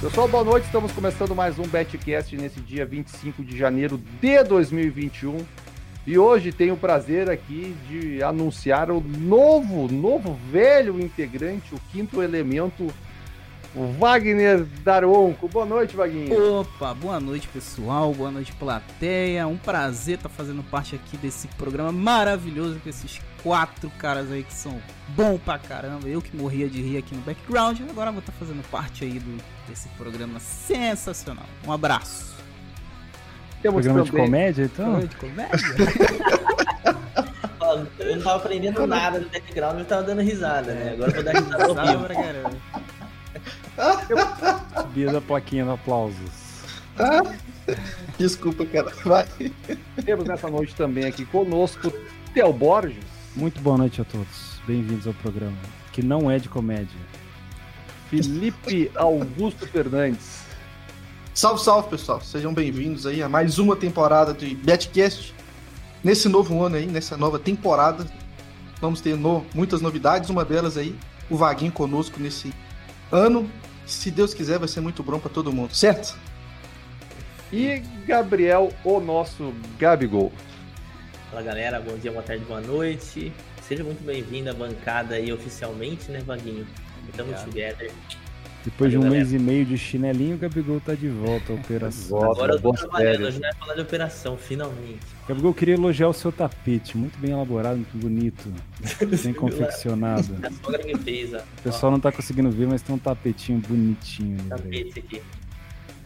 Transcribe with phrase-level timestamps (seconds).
[0.00, 0.64] Pessoal, boa noite.
[0.64, 5.44] Estamos começando mais um Betcast nesse dia 25 de janeiro de 2021.
[6.06, 12.22] E hoje tenho o prazer aqui de anunciar o novo, novo velho integrante, o quinto
[12.22, 12.86] elemento
[13.74, 15.48] o Wagner Daronco.
[15.48, 16.60] Boa noite, Vaguinho.
[16.60, 18.12] Opa, boa noite, pessoal.
[18.12, 19.46] Boa noite, plateia.
[19.46, 24.42] Um prazer estar tá fazendo parte aqui desse programa maravilhoso com esses quatro caras aí
[24.42, 26.08] que são bom pra caramba.
[26.08, 29.18] Eu que morria de rir aqui no background, agora vou estar tá fazendo parte aí
[29.18, 31.46] do, desse programa sensacional.
[31.66, 32.30] Um abraço.
[33.62, 34.24] Temos programa também...
[34.24, 34.84] de comédia, então?
[34.84, 35.60] Programa de comédia?
[38.00, 40.92] eu não tava aprendendo nada no background, eu tava dando risada, né?
[40.94, 42.56] Agora eu vou dar risada pra caramba.
[44.82, 46.50] Subia da plaquinha no aplausos.
[48.18, 48.92] Desculpa, cara.
[49.04, 49.26] Vai.
[50.04, 51.92] Temos nessa noite também aqui conosco
[52.34, 53.04] Theo Borges.
[53.34, 54.60] Muito boa noite a todos.
[54.66, 55.56] Bem-vindos ao programa,
[55.92, 56.98] que não é de comédia.
[58.08, 60.40] Felipe Augusto Fernandes.
[61.32, 62.20] Salve, salve, pessoal.
[62.20, 65.32] Sejam bem-vindos aí a mais uma temporada de Betcast.
[66.02, 68.04] Nesse novo ano aí, nessa nova temporada,
[68.80, 70.28] vamos ter no, muitas novidades.
[70.28, 70.94] Uma delas aí,
[71.30, 72.52] o Vaguinho conosco nesse
[73.10, 73.50] ano
[73.86, 76.16] se Deus quiser, vai ser muito bom para todo mundo, certo?
[77.52, 80.32] E Gabriel, o nosso Gabigol.
[81.30, 83.32] Fala galera, bom dia, boa tarde, boa noite.
[83.62, 86.66] Seja muito bem-vindo à bancada aí oficialmente, né, Vaguinho?
[87.08, 87.92] Estamos together.
[88.64, 89.24] Depois Valeu, de um galera.
[89.24, 92.18] mês e meio de chinelinho, o Gabigol tá de volta à operação.
[92.18, 95.00] Volta, Agora eu tô trabalhando, hoje vai falar de operação, finalmente.
[95.26, 98.52] Gabigol, queria elogiar o seu tapete, muito bem elaborado, muito bonito,
[99.24, 100.36] bem confeccionado.
[100.42, 101.38] A sogra que fez, ó.
[101.38, 104.36] O pessoal não tá conseguindo ver, mas tem um tapetinho bonitinho.
[104.48, 105.22] Tapete aqui.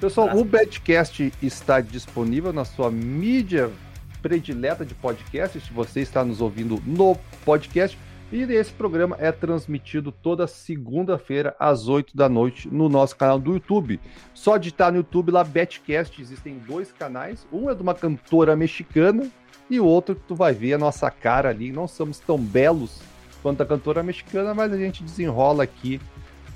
[0.01, 0.41] Pessoal, Nossa.
[0.41, 3.71] o Betcast está disponível na sua mídia
[4.23, 7.99] predileta de podcast, se você está nos ouvindo no podcast
[8.33, 13.55] e esse programa é transmitido toda segunda-feira às 8 da noite no nosso canal do
[13.55, 14.01] YouTube.
[14.33, 17.47] Só digitar no YouTube lá Betcast, existem dois canais.
[17.53, 19.29] Um é de uma cantora mexicana
[19.71, 21.71] e o outro que tu vai ver a nossa cara ali.
[21.71, 23.01] Não somos tão belos
[23.43, 26.01] quanto a cantora mexicana, mas a gente desenrola aqui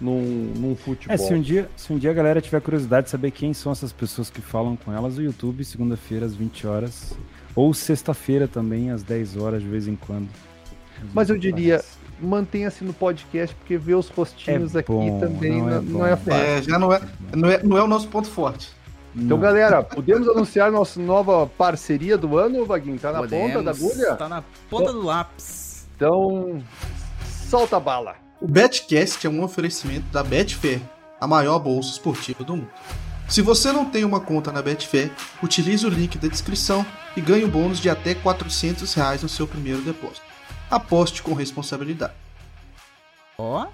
[0.01, 1.15] num, num futebol.
[1.15, 3.73] É, se um, dia, se um dia a galera tiver curiosidade de saber quem são
[3.73, 7.17] essas pessoas que falam com elas, o YouTube, segunda-feira às 20 horas.
[7.55, 10.29] Ou sexta-feira também, às 10 horas, de vez em quando.
[11.13, 11.83] Mas eu diria,
[12.21, 16.17] mantenha-se no podcast, porque ver os rostinhos é aqui bom, também não é, não é
[16.17, 16.33] fácil.
[16.33, 17.01] É, já não é,
[17.35, 18.71] não é, não é o nosso ponto forte.
[19.15, 19.39] Então, não.
[19.39, 22.99] galera, podemos anunciar nossa nova parceria do ano, Vaguinho?
[22.99, 24.15] Tá na podemos, ponta da agulha?
[24.17, 25.89] Tá na ponta do lápis.
[25.97, 26.63] Então,
[27.49, 28.17] solta a bala.
[28.41, 30.81] O Betcast é um oferecimento da Betfair,
[31.21, 32.71] a maior bolsa esportiva do mundo.
[33.29, 35.11] Se você não tem uma conta na Betfair,
[35.43, 39.47] utilize o link da descrição e ganhe um bônus de até 400 reais no seu
[39.47, 40.28] primeiro depósito
[40.71, 42.13] aposte com responsabilidade.
[43.37, 43.69] Ó, oh,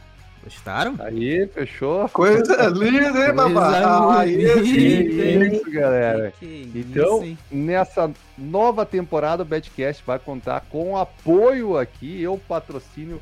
[0.44, 0.96] gostaram?
[1.00, 2.08] Aí, fechou.
[2.10, 4.20] Coisa linda, hein, babá?
[4.20, 6.32] Aí, isso, galera.
[6.38, 13.20] Que então, isso, nessa nova temporada, o Betcast vai contar com apoio aqui, eu patrocínio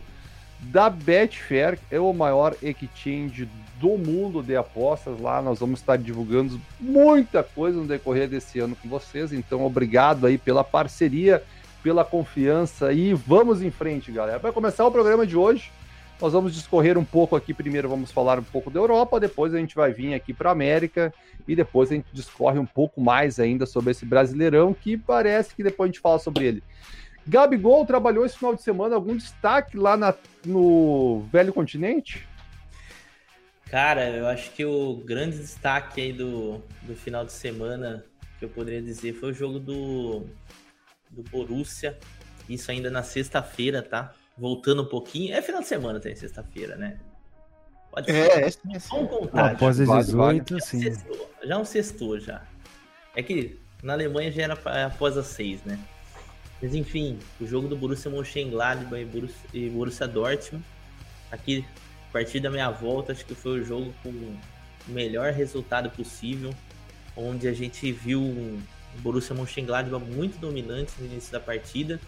[0.61, 3.49] da Betfair, é o maior exchange
[3.81, 5.43] do mundo de apostas lá.
[5.43, 9.32] Nós vamos estar divulgando muita coisa no decorrer desse ano com vocês.
[9.32, 11.43] Então, obrigado aí pela parceria
[11.82, 14.38] pela confiança e vamos em frente, galera.
[14.38, 15.70] Para começar o programa de hoje,
[16.20, 17.53] nós vamos discorrer um pouco aqui.
[17.53, 20.53] Primeiro, vamos falar um pouco da Europa, depois a gente vai vir aqui para a
[20.53, 21.12] América
[21.47, 25.65] e depois a gente discorre um pouco mais ainda sobre esse brasileirão que parece que
[25.65, 26.62] depois a gente fala sobre ele.
[27.26, 28.94] Gabigol trabalhou esse final de semana.
[28.94, 30.14] Algum destaque lá na,
[30.44, 32.26] no Velho Continente?
[33.70, 38.04] Cara, eu acho que o grande destaque aí do, do final de semana
[38.38, 40.26] que eu poderia dizer foi o jogo do,
[41.12, 41.99] do Borussia.
[42.49, 44.12] Isso ainda na sexta-feira, tá?
[44.37, 45.34] Voltando um pouquinho.
[45.34, 46.99] É final de semana, tem sexta-feira, né?
[47.93, 49.53] Pode é, é, sim, é Vamos contar.
[49.53, 50.83] Após as 18, sim.
[50.83, 52.43] Já, sextou, já um sextou já.
[53.15, 55.78] É que na Alemanha já era após as seis, né?
[56.61, 60.64] Mas enfim, o jogo do Borussia Mönchengladbach e Borussia, e Borussia Dortmund.
[61.31, 61.67] Aqui,
[62.09, 64.38] a partir da minha volta, acho que foi o jogo com o
[64.87, 66.55] melhor resultado possível.
[67.14, 68.59] Onde a gente viu
[68.97, 72.00] o Borussia Mönchengladbach muito dominante no início da partida.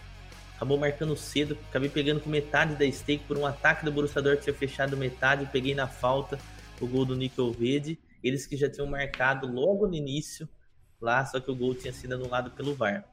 [0.57, 4.45] Acabou marcando cedo, acabei pegando com metade da stake por um ataque do Borussia Dortmund
[4.45, 6.39] tinha fechado metade, peguei na falta
[6.81, 7.99] o gol do Nico Verde.
[8.23, 10.49] Eles que já tinham marcado logo no início
[11.01, 13.05] lá, só que o gol tinha sido anulado pelo VAR.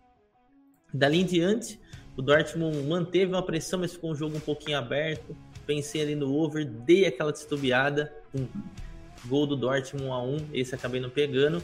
[0.94, 1.80] Dali em diante,
[2.16, 5.36] o Dortmund manteve uma pressão, mas ficou um jogo um pouquinho aberto.
[5.66, 8.48] Pensei ali no over, dei aquela titubeada, um
[9.26, 11.64] gol do Dortmund 1 a 1, esse acabei não pegando.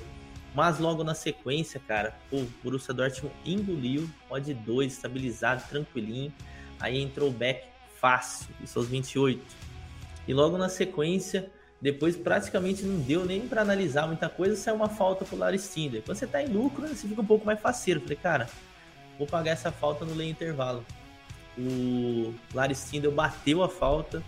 [0.57, 6.33] Mas logo na sequência, cara, o Borussia Dortmund engoliu, odd 2, estabilizado, tranquilinho.
[6.79, 7.67] Aí entrou o Beck
[8.01, 9.39] fácil, isso aos 28.
[10.27, 14.89] E logo na sequência, Depois praticamente não deu nem para analisar muita coisa, saiu uma
[14.89, 16.01] falta pro Laristinder.
[16.01, 18.01] Quando você tá em lucro, né, você fica um pouco mais faceiro.
[18.01, 18.49] Falei, cara,
[19.17, 20.83] vou pagar essa falta no lei intervalo.
[21.55, 24.23] O Laristinder bateu a falta,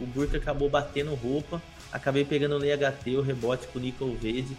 [0.00, 1.60] o Burke acabou batendo roupa,
[1.92, 4.56] acabei pegando o lei HT, o rebote com o Nico Verde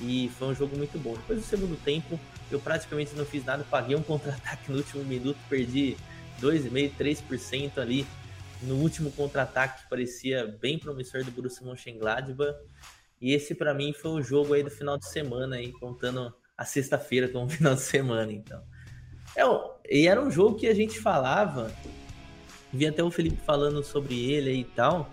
[0.00, 1.14] e foi um jogo muito bom.
[1.14, 2.18] Depois do segundo tempo,
[2.50, 5.96] eu praticamente não fiz nada, paguei um contra-ataque no último minuto, perdi
[6.40, 8.06] 2,5%, 3% ali
[8.62, 12.58] no último contra-ataque que parecia bem promissor do Borussia Mönchengladbach.
[13.20, 16.64] E esse para mim foi o jogo aí do final de semana aí, contando a
[16.64, 18.62] sexta-feira como final de semana, então.
[19.34, 19.42] É,
[19.90, 21.72] e era um jogo que a gente falava,
[22.72, 25.10] vi até o Felipe falando sobre ele aí e tal,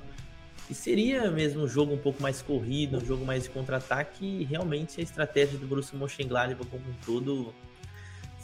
[0.73, 4.43] e seria mesmo um jogo um pouco mais corrido, um jogo mais de contra-ataque, e
[4.43, 7.53] realmente a estratégia do Borussia Mönchengladbach como um todo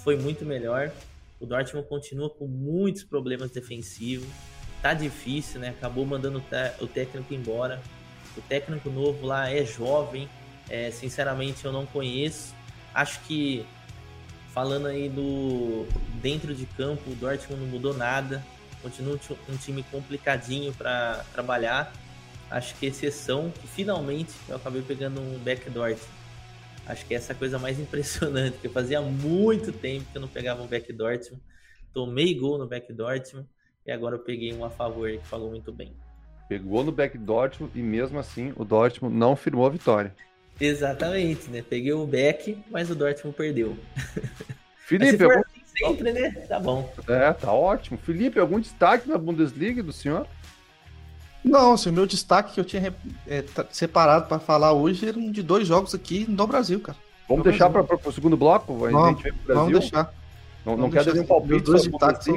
[0.03, 0.91] foi muito melhor.
[1.39, 4.27] O Dortmund continua com muitos problemas defensivos,
[4.79, 5.69] tá difícil, né?
[5.69, 6.43] Acabou mandando
[6.79, 7.81] o técnico embora.
[8.37, 10.29] O técnico novo lá é jovem,
[10.69, 12.53] é, sinceramente eu não conheço.
[12.93, 13.65] Acho que
[14.53, 15.87] falando aí do
[16.21, 18.45] dentro de campo, o Dortmund não mudou nada.
[18.83, 21.91] Continua um time complicadinho para trabalhar.
[22.50, 25.96] Acho que exceção que finalmente eu acabei pegando um backdoor.
[26.86, 30.22] Acho que essa é a coisa mais impressionante, que eu fazia muito tempo que eu
[30.22, 31.19] não pegava um backdoor.
[31.94, 33.22] Tomei gol no backdoor
[33.86, 35.94] e agora eu peguei um a favor que falou muito bem.
[36.48, 40.16] Pegou no back Dortmund e mesmo assim o Dortmund não firmou a vitória.
[40.60, 41.63] Exatamente, né?
[41.68, 43.78] Peguei o back, mas o Dortmund perdeu.
[44.86, 45.40] Felipe, algum...
[45.40, 46.31] assim sempre, né?
[46.48, 46.92] Tá bom.
[47.07, 47.98] É, tá ótimo.
[48.00, 50.28] Felipe, algum destaque na Bundesliga do senhor?
[51.44, 52.94] Não, assim, o meu destaque que eu tinha
[53.27, 56.97] é, separado para falar hoje era um de dois jogos aqui no Brasil, cara.
[57.27, 58.75] Vamos no deixar para o segundo bloco?
[58.75, 60.13] Vamos, vamos deixar.
[60.65, 62.27] Não, não quer dar um palpite dois destaques,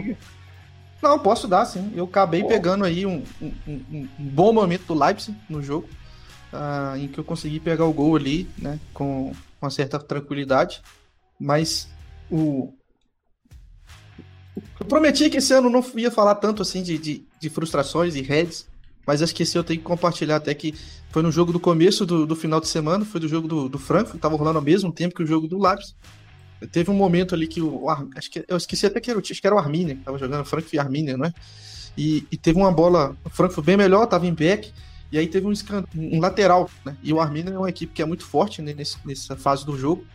[1.03, 1.93] não, posso dar, sim.
[1.97, 2.49] Eu acabei Pô.
[2.49, 5.89] pegando aí um, um, um, bom momento do Leipzig no jogo,
[6.53, 10.81] uh, em que eu consegui pegar o gol ali, né, com uma certa tranquilidade.
[11.41, 11.89] Mas
[12.31, 12.73] o.
[14.79, 18.23] Eu prometi que esse ano não ia falar tanto assim de, de, de frustrações e
[18.23, 18.69] heads,
[19.07, 20.75] mas que esse eu tenho que compartilhar até que
[21.11, 23.79] foi no jogo do começo do, do final de semana, foi do jogo do, do
[23.79, 25.95] Frankfurt, tava rolando ao mesmo tempo que o jogo do Leipzig.
[26.71, 27.89] Teve um momento ali que o.
[28.17, 30.45] Acho que eu esqueci até que era, acho que era o Arminia que tava jogando,
[30.45, 31.35] Frankfurt e Arminia, não é?
[31.99, 33.17] E, e, teve uma bola.
[33.25, 34.73] O Frankfurt bem melhor, tava em back.
[35.11, 35.53] E aí teve um,
[35.95, 36.97] um lateral, né?
[37.03, 39.77] E o Arminia é uma equipe que é muito forte né, nesse, nessa fase do
[39.77, 40.07] jogo.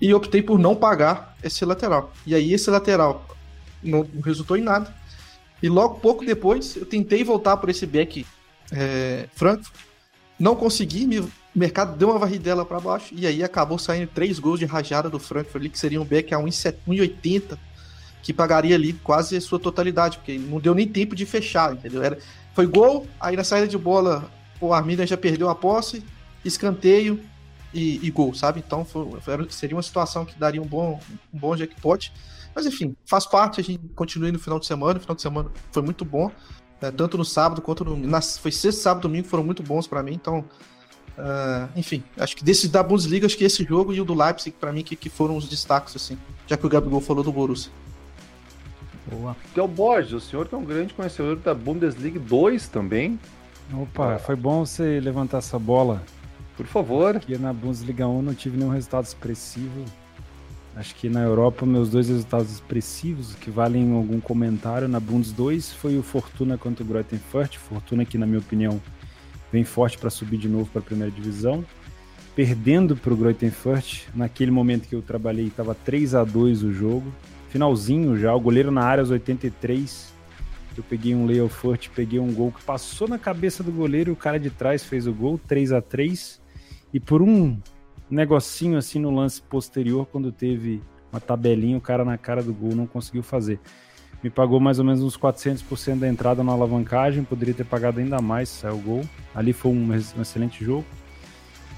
[0.00, 2.12] E optei por não pagar esse lateral.
[2.26, 3.24] E aí esse lateral
[3.82, 4.92] não resultou em nada.
[5.62, 8.26] E logo pouco depois eu tentei voltar por esse back
[8.72, 9.74] é, Frankfurt.
[10.38, 11.22] Não consegui, me
[11.54, 15.10] o mercado deu uma varridela para baixo e aí acabou saindo três gols de rajada
[15.10, 17.58] do Frankfurt ali, que seria um back a 1,80,
[18.22, 22.02] que pagaria ali quase a sua totalidade, porque não deu nem tempo de fechar, entendeu?
[22.02, 22.18] Era,
[22.54, 24.30] foi gol, aí na saída de bola
[24.60, 26.02] o Arminia já perdeu a posse,
[26.42, 27.20] escanteio
[27.74, 28.62] e, e gol, sabe?
[28.64, 30.98] Então foi, foi, seria uma situação que daria um bom,
[31.34, 32.12] um bom jackpot.
[32.54, 35.50] Mas enfim, faz parte, a gente continua no final de semana, o final de semana
[35.70, 36.30] foi muito bom,
[36.80, 36.90] né?
[36.90, 37.96] tanto no sábado quanto no.
[37.96, 40.44] Na, foi sexta, sábado domingo foram muito bons para mim, então
[41.12, 44.56] Uh, enfim, acho que desses da Bundesliga, acho que esse jogo e o do Leipzig,
[44.58, 46.16] para mim, que, que foram os destaques, assim,
[46.46, 47.70] já que o Gabigol falou do Borussia.
[49.06, 49.36] Boa.
[49.54, 53.18] Theo Borges, o senhor que é um grande conhecedor da Bundesliga 2 também.
[53.72, 56.02] Opa, foi bom você levantar essa bola.
[56.56, 57.14] Por favor.
[57.14, 59.84] Porque na Bundesliga 1 não tive nenhum resultado expressivo.
[60.74, 65.72] Acho que na Europa, meus dois resultados expressivos, que valem algum comentário, na Bundes 2
[65.74, 67.56] foi o Fortuna contra o Greuther Fürth.
[67.56, 68.80] Fortuna que, na minha opinião,
[69.52, 71.62] vem forte para subir de novo para a primeira divisão.
[72.34, 77.12] Perdendo para o Greutenfurt, naquele momento que eu trabalhei, estava 3 a 2 o jogo.
[77.50, 80.10] Finalzinho já, o goleiro na área aos 83.
[80.74, 84.14] Eu peguei um Leo Furt, peguei um gol que passou na cabeça do goleiro e
[84.14, 86.40] o cara de trás fez o gol, 3 a 3
[86.94, 87.58] E por um
[88.14, 92.74] negocinho assim no lance posterior, quando teve uma tabelinha, o cara na cara do gol
[92.74, 93.58] não conseguiu fazer
[94.22, 98.20] me pagou mais ou menos uns 400% da entrada na alavancagem, poderia ter pagado ainda
[98.20, 99.04] mais saiu o gol.
[99.34, 100.84] Ali foi um, um, excelente jogo.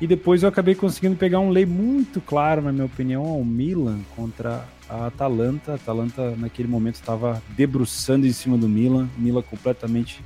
[0.00, 4.00] E depois eu acabei conseguindo pegar um lei muito claro, na minha opinião, ao Milan
[4.14, 5.72] contra a Atalanta.
[5.72, 10.22] A Atalanta naquele momento estava debruçando em cima do Milan, Milan completamente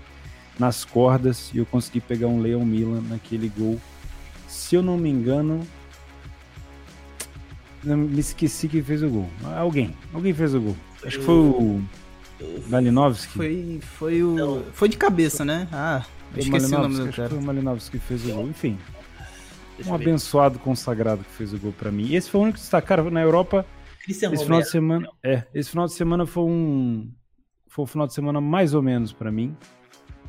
[0.59, 3.79] nas cordas e eu consegui pegar um lei ao Milan naquele gol.
[4.49, 5.61] Se eu não me engano,
[7.97, 9.30] me esqueci quem fez o gol.
[9.57, 10.76] Alguém, alguém fez o gol.
[11.04, 11.83] Acho que foi o
[12.68, 13.33] Malinovski?
[13.33, 14.35] Foi, foi o.
[14.35, 14.62] Não.
[14.73, 15.68] Foi de cabeça, né?
[15.73, 16.04] Ah,
[16.35, 17.28] eu esqueci o nome do cara.
[17.28, 18.49] Foi o Malinovski que fez o gol.
[18.49, 18.78] Enfim.
[19.87, 22.07] um abençoado consagrado que fez o gol para mim.
[22.07, 23.64] E esse foi o único que destacaram na Europa.
[24.09, 24.45] Esse Romero.
[24.45, 27.11] final de semana, é, esse final de semana foi um
[27.68, 29.57] foi um final de semana mais ou menos para mim.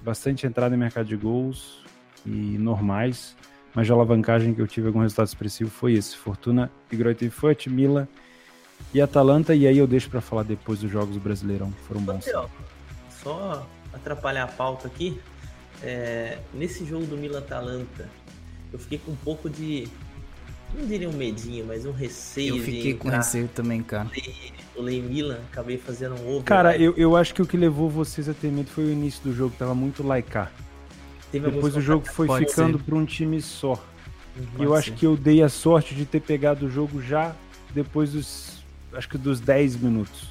[0.03, 1.83] Bastante entrada em mercado de gols.
[2.25, 3.35] e normais,
[3.73, 6.15] mas de alavancagem que eu tive algum resultado expressivo foi esse.
[6.15, 8.07] Fortuna e Greuther Fürth, Milan
[8.93, 12.01] e Atalanta, e aí eu deixo para falar depois dos jogos do Brasileirão, que foram
[12.01, 12.25] bons.
[13.21, 15.19] Só atrapalhar a pauta aqui,
[15.83, 18.09] é, nesse jogo do Milan-Atalanta,
[18.71, 19.87] eu fiquei com um pouco de
[20.73, 22.57] não diria um medinho, mas um receio.
[22.57, 24.09] Eu fiquei com receio também, cara.
[24.75, 26.43] O Lei Milan, acabei fazendo um over.
[26.43, 29.21] Cara, eu, eu acho que o que levou vocês a ter medo foi o início
[29.23, 30.51] do jogo, tava muito laicar.
[31.31, 33.81] Depois o jogo foi ficando para um time só.
[34.57, 37.35] E eu acho que eu dei a sorte de ter pegado o jogo já
[37.73, 38.63] depois dos.
[38.93, 40.29] Acho que dos 10 minutos.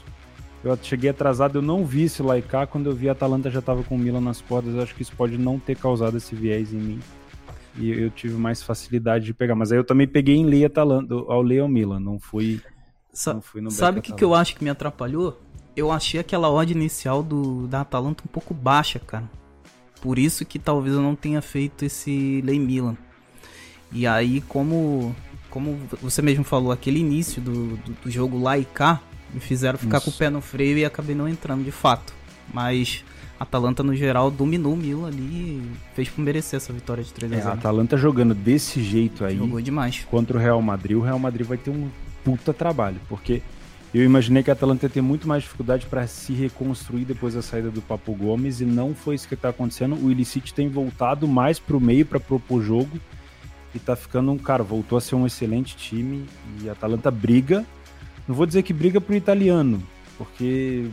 [0.65, 2.67] Eu cheguei atrasado, eu não vi esse laicar.
[2.67, 4.75] Quando eu vi a Atalanta já tava com o Milan nas cordas.
[4.75, 7.01] Eu acho que isso pode não ter causado esse viés em mim
[7.77, 9.55] e eu tive mais facilidade de pegar.
[9.55, 12.61] Mas aí eu também peguei em Leia Atalanta, ao Leão Milan, não fui,
[13.13, 15.41] Sa não fui no Sabe o que, que eu acho que me atrapalhou?
[15.77, 19.29] Eu achei aquela odd inicial do, da Atalanta um pouco baixa, cara.
[20.01, 22.97] Por isso que talvez eu não tenha feito esse Lei Milan.
[23.91, 25.15] E aí, como,
[25.51, 29.01] como você mesmo falou, aquele início do, do, do jogo lá e cá,
[29.33, 30.11] me fizeram ficar isso.
[30.11, 32.13] com o pé no freio e acabei não entrando de fato.
[32.53, 33.05] Mas
[33.39, 37.13] a Atalanta, no geral, dominou o Milan ali e fez por merecer essa vitória de
[37.13, 39.37] 3 a 0 é, A Atalanta jogando desse jeito aí.
[39.37, 40.07] Jogou demais.
[40.11, 41.89] Contra o Real Madrid, o Real Madrid vai ter um
[42.25, 43.43] puta trabalho, porque
[43.95, 47.41] eu imaginei que a Atalanta ia ter muito mais dificuldade para se reconstruir depois da
[47.41, 49.97] saída do Papo Gomes e não foi isso que está acontecendo.
[49.97, 53.01] O Illicit tem voltado mais para o meio para propor jogo
[53.75, 56.27] e tá ficando um cara, voltou a ser um excelente time
[56.63, 57.65] e a Atalanta briga.
[58.27, 59.83] Não vou dizer que briga pro italiano,
[60.19, 60.91] porque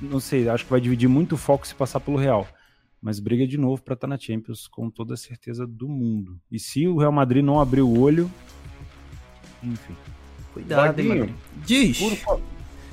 [0.00, 2.46] não sei, acho que vai dividir muito o foco se passar pelo Real.
[3.00, 6.38] Mas briga de novo para estar tá na Champions com toda a certeza do mundo.
[6.50, 8.30] E se o Real Madrid não abrir o olho,
[9.62, 9.94] enfim.
[10.52, 11.98] Cuidado, Vaguinho, hein, Diz.
[11.98, 12.38] Por, fa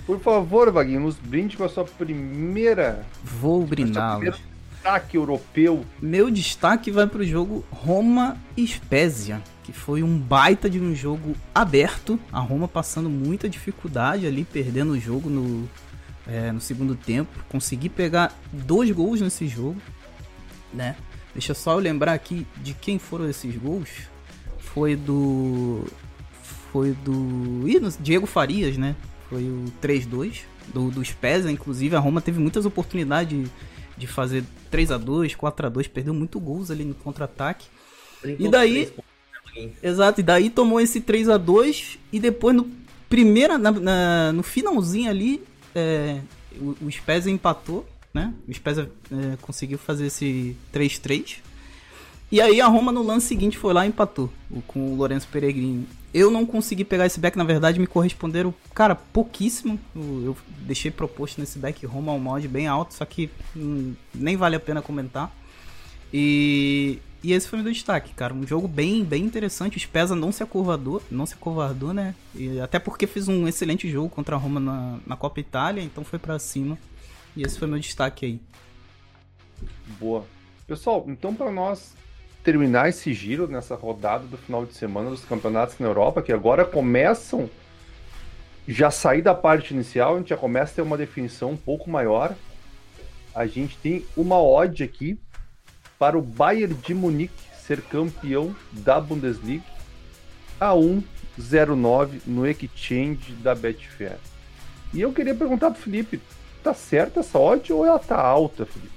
[0.06, 3.06] por, favor, Vaguinho, nos brinde com a sua primeira.
[3.24, 4.34] Vou brindá-lo.
[4.86, 5.84] Destaque europeu.
[6.00, 11.36] Meu destaque vai para o jogo Roma Spezia, que foi um baita de um jogo
[11.54, 12.20] aberto.
[12.32, 15.68] A Roma passando muita dificuldade ali, perdendo o jogo no,
[16.28, 17.32] é, no segundo tempo.
[17.50, 19.82] Consegui pegar dois gols nesse jogo,
[20.72, 20.96] né?
[21.34, 23.90] Deixa só eu lembrar aqui de quem foram esses gols.
[24.60, 25.86] Foi do.
[26.76, 27.66] Foi do.
[27.66, 28.98] Ih, Diego Farias, né?
[29.30, 30.42] Foi o 3-2
[30.74, 31.50] do, do Spezia.
[31.50, 33.50] Inclusive, a Roma teve muitas oportunidades de,
[33.98, 37.68] de fazer 3 a 2 4 a 2 Perdeu muito gols ali no contra-ataque.
[38.26, 38.92] E daí.
[39.82, 42.70] Exato, e daí tomou esse 3 a 2 e depois no
[43.08, 45.42] primeira na, na, no finalzinho ali
[45.74, 46.20] é,
[46.60, 48.34] o, o Spezia empatou, né?
[48.46, 51.38] O Spezia é, conseguiu fazer esse 3-3.
[52.30, 54.30] E aí a Roma no lance seguinte foi lá e empatou
[54.68, 55.88] com o Lourenço Peregrini.
[56.18, 59.78] Eu não consegui pegar esse back, na verdade me corresponderam, cara, pouquíssimo.
[59.94, 64.56] Eu, deixei proposto nesse back Roma ao mod bem alto, só que hum, nem vale
[64.56, 65.30] a pena comentar.
[66.14, 68.34] E e esse foi o meu destaque, cara.
[68.34, 69.76] Um jogo bem, bem interessante.
[69.76, 72.16] O Spezia não se acovardou, não se acovardou, né?
[72.34, 76.06] E até porque fez um excelente jogo contra a Roma na, na Copa Itália, então
[76.06, 76.78] foi para cima.
[77.36, 78.40] E esse foi meu destaque aí.
[80.00, 80.24] Boa.
[80.66, 81.94] Pessoal, então para nós
[82.46, 86.64] terminar esse giro nessa rodada do final de semana dos campeonatos na Europa, que agora
[86.64, 87.50] começam
[88.68, 91.90] já sair da parte inicial, a gente já começa a ter uma definição um pouco
[91.90, 92.36] maior.
[93.34, 95.20] A gente tem uma odd aqui
[95.98, 99.64] para o Bayern de Munique ser campeão da Bundesliga
[100.60, 104.18] a 1,09 no exchange da Betfair.
[104.94, 106.22] E eu queria perguntar pro Felipe,
[106.64, 108.95] tá certa essa odd ou ela tá alta, Felipe?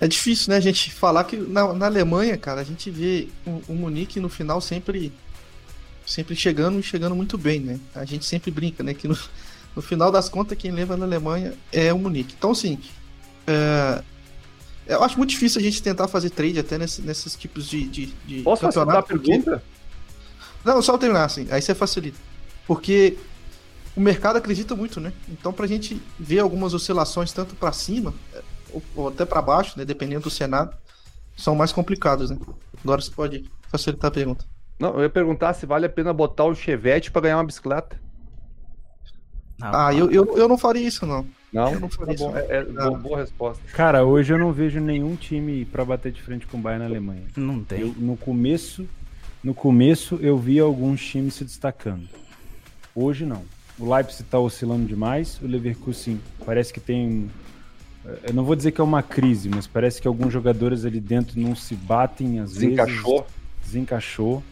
[0.00, 3.62] É difícil, né, a gente falar que na, na Alemanha, cara, a gente vê o,
[3.68, 5.12] o Munique no final sempre
[6.06, 7.80] sempre chegando e chegando muito bem, né?
[7.94, 9.18] A gente sempre brinca, né, que no,
[9.74, 12.34] no final das contas quem leva na Alemanha é o Munique.
[12.38, 12.78] Então, assim,
[13.46, 14.02] é,
[14.86, 18.06] eu acho muito difícil a gente tentar fazer trade até nesse, nesses tipos de, de,
[18.24, 19.08] de Posso campeonato.
[19.08, 19.62] Posso pergunta?
[20.64, 22.18] Não, só terminar assim, aí você facilita.
[22.66, 23.16] Porque
[23.96, 25.12] o mercado acredita muito, né?
[25.28, 28.14] Então pra gente ver algumas oscilações tanto para cima
[28.94, 30.72] ou, até para baixo, né, dependendo do cenário,
[31.36, 32.38] são mais complicados, né?
[32.82, 34.44] Agora você pode facilitar a pergunta.
[34.78, 37.98] Não, eu ia perguntar se vale a pena botar o Chevette para ganhar uma bicicleta.
[39.60, 41.26] ah, eu, eu, eu não faria isso, não.
[41.52, 41.72] Não?
[41.72, 42.36] Eu não tá bom.
[42.36, 43.62] É, é boa, boa, resposta.
[43.72, 46.90] Cara, hoje eu não vejo nenhum time para bater de frente com o Bayern na
[46.90, 47.22] Alemanha.
[47.36, 47.80] Não tem.
[47.80, 48.86] Eu, no começo,
[49.42, 52.06] no começo eu vi alguns times se destacando.
[52.94, 53.42] Hoje não.
[53.78, 57.30] O Leipzig está oscilando demais, o Leverkusen parece que tem
[58.24, 61.40] eu não vou dizer que é uma crise, mas parece que alguns jogadores ali dentro
[61.40, 63.18] não se batem às desencaixou.
[63.20, 63.34] vezes.
[63.64, 64.42] Desencaixou.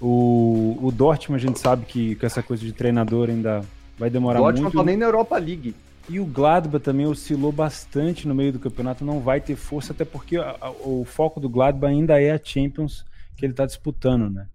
[0.00, 3.64] O, o Dortmund a gente sabe que com essa coisa de treinador ainda
[3.98, 4.74] vai demorar o Dortmund muito.
[4.74, 5.74] Dortmund tá nem na Europa League.
[6.08, 10.04] E o Gladbach também oscilou bastante no meio do campeonato, não vai ter força, até
[10.04, 13.04] porque a, a, o foco do Gladbach ainda é a Champions
[13.36, 14.46] que ele está disputando, né?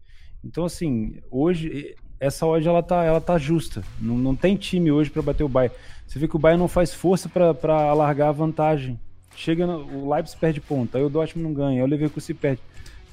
[0.43, 3.83] Então, assim, hoje, essa odd ela tá, ela tá justa.
[3.99, 5.75] Não, não tem time hoje para bater o Bayern.
[6.05, 8.99] Você vê que o Bayern não faz força para alargar a vantagem.
[9.35, 12.61] Chega no, o Leipzig perde ponta, aí o Dortmund não ganha, aí o Leverkusen perde.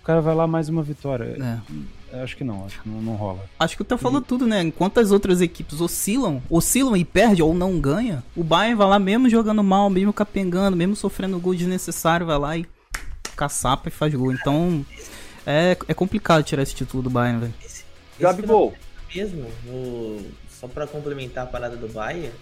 [0.01, 1.37] O cara vai lá mais uma vitória.
[2.13, 2.23] É.
[2.23, 3.45] Acho que não, acho que não, não rola.
[3.59, 4.25] Acho que o Theo falou e...
[4.25, 4.63] tudo, né?
[4.63, 8.99] Enquanto as outras equipes oscilam, oscilam e perde ou não ganha, o Bayern vai lá
[8.99, 12.67] mesmo jogando mal, mesmo capengando, mesmo sofrendo gol desnecessário, vai lá e
[13.35, 14.33] caçapa e faz gol.
[14.33, 14.85] Então,
[15.47, 17.55] é, é complicado tirar esse título do Bayern, velho.
[18.21, 18.75] Gabigol.
[19.15, 20.27] Mesmo, no...
[20.51, 22.33] só para complementar a parada do Bayern,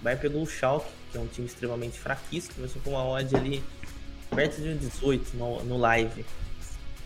[0.00, 3.36] o Bayern pegou o Schalke, que é um time extremamente fraquíssimo, começou com uma odd
[3.36, 3.62] ali
[4.34, 6.24] perto de 18 no, no live.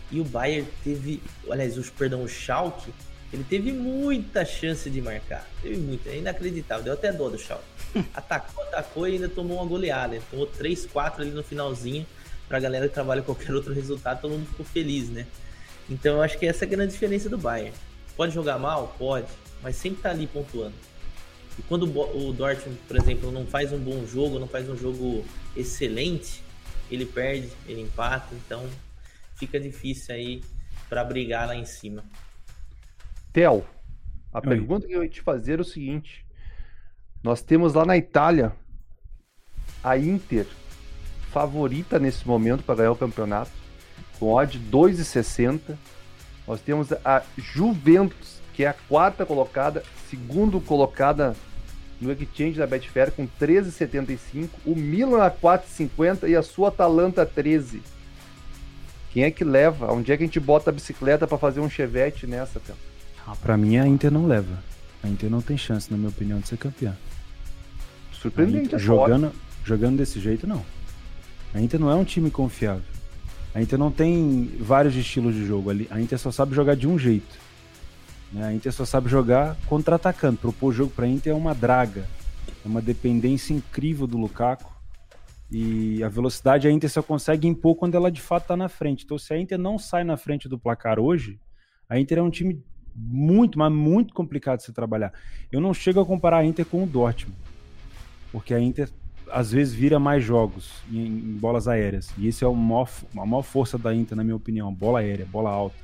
[0.09, 2.93] E o Bayern teve, aliás, os, perdão, o Schalke,
[3.31, 5.45] ele teve muita chance de marcar.
[5.61, 6.85] Teve muita, é inacreditável.
[6.85, 7.65] Deu até dó do Schalke.
[8.15, 10.15] atacou, atacou e ainda tomou uma goleada.
[10.15, 12.05] Ele tomou 3, 4 ali no finalzinho.
[12.47, 15.27] Pra galera que trabalha qualquer outro resultado, todo mundo ficou feliz, né?
[15.89, 17.73] Então eu acho que essa é a grande diferença do Bayern.
[18.17, 18.95] Pode jogar mal?
[18.97, 19.27] Pode.
[19.61, 20.75] Mas sempre tá ali pontuando.
[21.57, 25.23] E quando o Dortmund, por exemplo, não faz um bom jogo, não faz um jogo
[25.55, 26.43] excelente,
[26.91, 28.33] ele perde, ele empata.
[28.33, 28.67] Então
[29.35, 30.43] fica difícil aí
[30.89, 32.03] para brigar lá em cima.
[33.31, 33.63] Theo,
[34.33, 34.43] a Oi.
[34.43, 36.25] pergunta que eu ia te fazer é o seguinte:
[37.23, 38.51] nós temos lá na Itália
[39.83, 40.45] a Inter
[41.31, 43.51] favorita nesse momento para ganhar o campeonato,
[44.19, 45.77] com odd 2,60.
[46.47, 51.35] Nós temos a Juventus, que é a quarta colocada, segundo colocada
[51.99, 57.81] no exchange da Betfair com 13,75, o Milan a 4,50 e a sua Atalanta 13.
[59.11, 59.91] Quem é que leva?
[59.91, 62.75] Onde é que a gente bota a bicicleta para fazer um chevette nessa, Theo?
[63.25, 64.63] Ah, para mim a Inter não leva.
[65.03, 66.95] A Inter não tem chance, na minha opinião, de ser campeã.
[68.11, 68.67] Surpreendente.
[68.67, 69.31] Inter, jogando,
[69.65, 70.63] jogando desse jeito, não.
[71.53, 72.96] A Inter não é um time confiável.
[73.57, 75.71] A Inter não tem vários estilos de jogo.
[75.89, 77.39] A Inter só sabe jogar de um jeito.
[78.31, 78.45] Né?
[78.45, 80.37] A Inter só sabe jogar contra-atacando.
[80.37, 82.07] Propor jogo para a Inter é uma draga.
[82.63, 84.71] É uma dependência incrível do Lukaku.
[85.49, 89.05] E a velocidade a Inter só consegue impor quando ela de fato está na frente.
[89.05, 91.39] Então, se a Inter não sai na frente do placar hoje,
[91.89, 92.63] a Inter é um time
[92.95, 95.11] muito, mas muito complicado de se trabalhar.
[95.51, 97.35] Eu não chego a comparar a Inter com o Dortmund,
[98.31, 98.87] porque a Inter
[99.31, 102.09] às vezes vira mais jogos em, em bolas aéreas.
[102.17, 104.73] E isso é a maior, a maior força da Inter, na minha opinião.
[104.73, 105.75] Bola aérea, bola alta.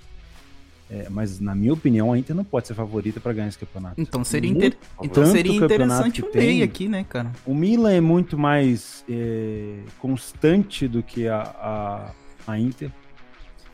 [0.89, 3.99] É, mas, na minha opinião, a Inter não pode ser favorita para ganhar esse campeonato.
[3.99, 4.77] Então seria, inter...
[5.01, 7.32] então seria interessante o meio aqui, né, cara?
[7.45, 12.12] O Milan é muito mais é, constante do que a, a,
[12.51, 12.91] a, Inter.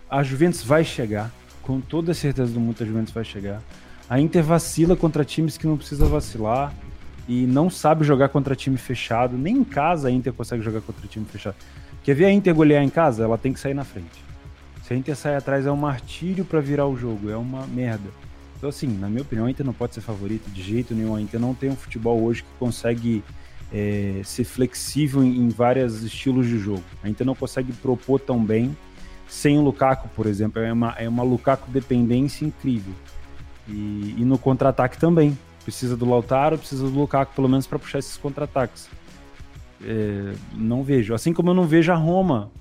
[0.09, 3.61] A Juventus vai chegar, com toda a certeza do mundo, a Juventus vai chegar.
[4.09, 6.73] A Inter vacila contra times que não precisa vacilar
[7.29, 9.37] e não sabe jogar contra time fechado.
[9.37, 11.55] Nem em casa a Inter consegue jogar contra time fechado.
[12.03, 13.23] Quer ver a Inter golear em casa?
[13.23, 14.25] Ela tem que sair na frente.
[14.83, 18.09] Se a Inter sair atrás é um martírio para virar o jogo, é uma merda.
[18.57, 21.15] Então, assim, na minha opinião, a Inter não pode ser favorita de jeito nenhum.
[21.15, 23.23] A Inter não tem um futebol hoje que consegue
[23.71, 26.83] é, ser flexível em, em vários estilos de jogo.
[27.03, 28.75] A Inter não consegue propor tão bem
[29.27, 30.59] sem o Lukaku, por exemplo.
[30.59, 32.93] É uma, é uma Lukaku dependência incrível.
[33.67, 35.37] E, e no contra-ataque também.
[35.69, 38.89] Precisa do Lautaro, precisa do Lukaku, pelo menos, para puxar esses contra-ataques.
[39.85, 41.13] É, não vejo.
[41.13, 42.51] Assim como eu não vejo a Roma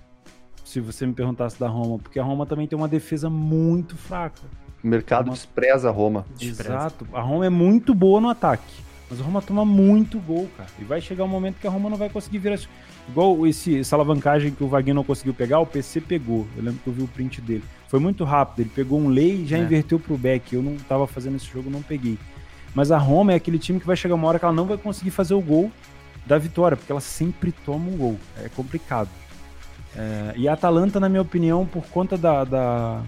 [0.62, 4.42] se você me perguntasse da Roma, porque a Roma também tem uma defesa muito fraca.
[4.85, 5.37] O mercado Roma...
[5.37, 6.27] despreza a Roma.
[6.38, 7.09] Exato.
[7.14, 8.75] A Roma é muito boa no ataque,
[9.09, 10.68] mas a Roma toma muito gol, cara.
[10.79, 12.59] E vai chegar um momento que a Roma não vai conseguir virar.
[13.09, 16.47] Igual esse, essa alavancagem que o Wagner não conseguiu pegar, o PC pegou.
[16.55, 17.64] Eu lembro que eu vi o print dele.
[17.88, 18.61] Foi muito rápido.
[18.61, 19.62] Ele pegou um lei e já é.
[19.62, 20.55] inverteu pro back.
[20.55, 22.18] Eu não tava fazendo esse jogo, não peguei.
[22.74, 24.76] Mas a Roma é aquele time que vai chegar uma hora que ela não vai
[24.76, 25.70] conseguir fazer o gol
[26.26, 28.18] da vitória, porque ela sempre toma um gol.
[28.42, 29.09] É complicado.
[29.96, 33.02] É, e a Atalanta, na minha opinião, por conta da, da,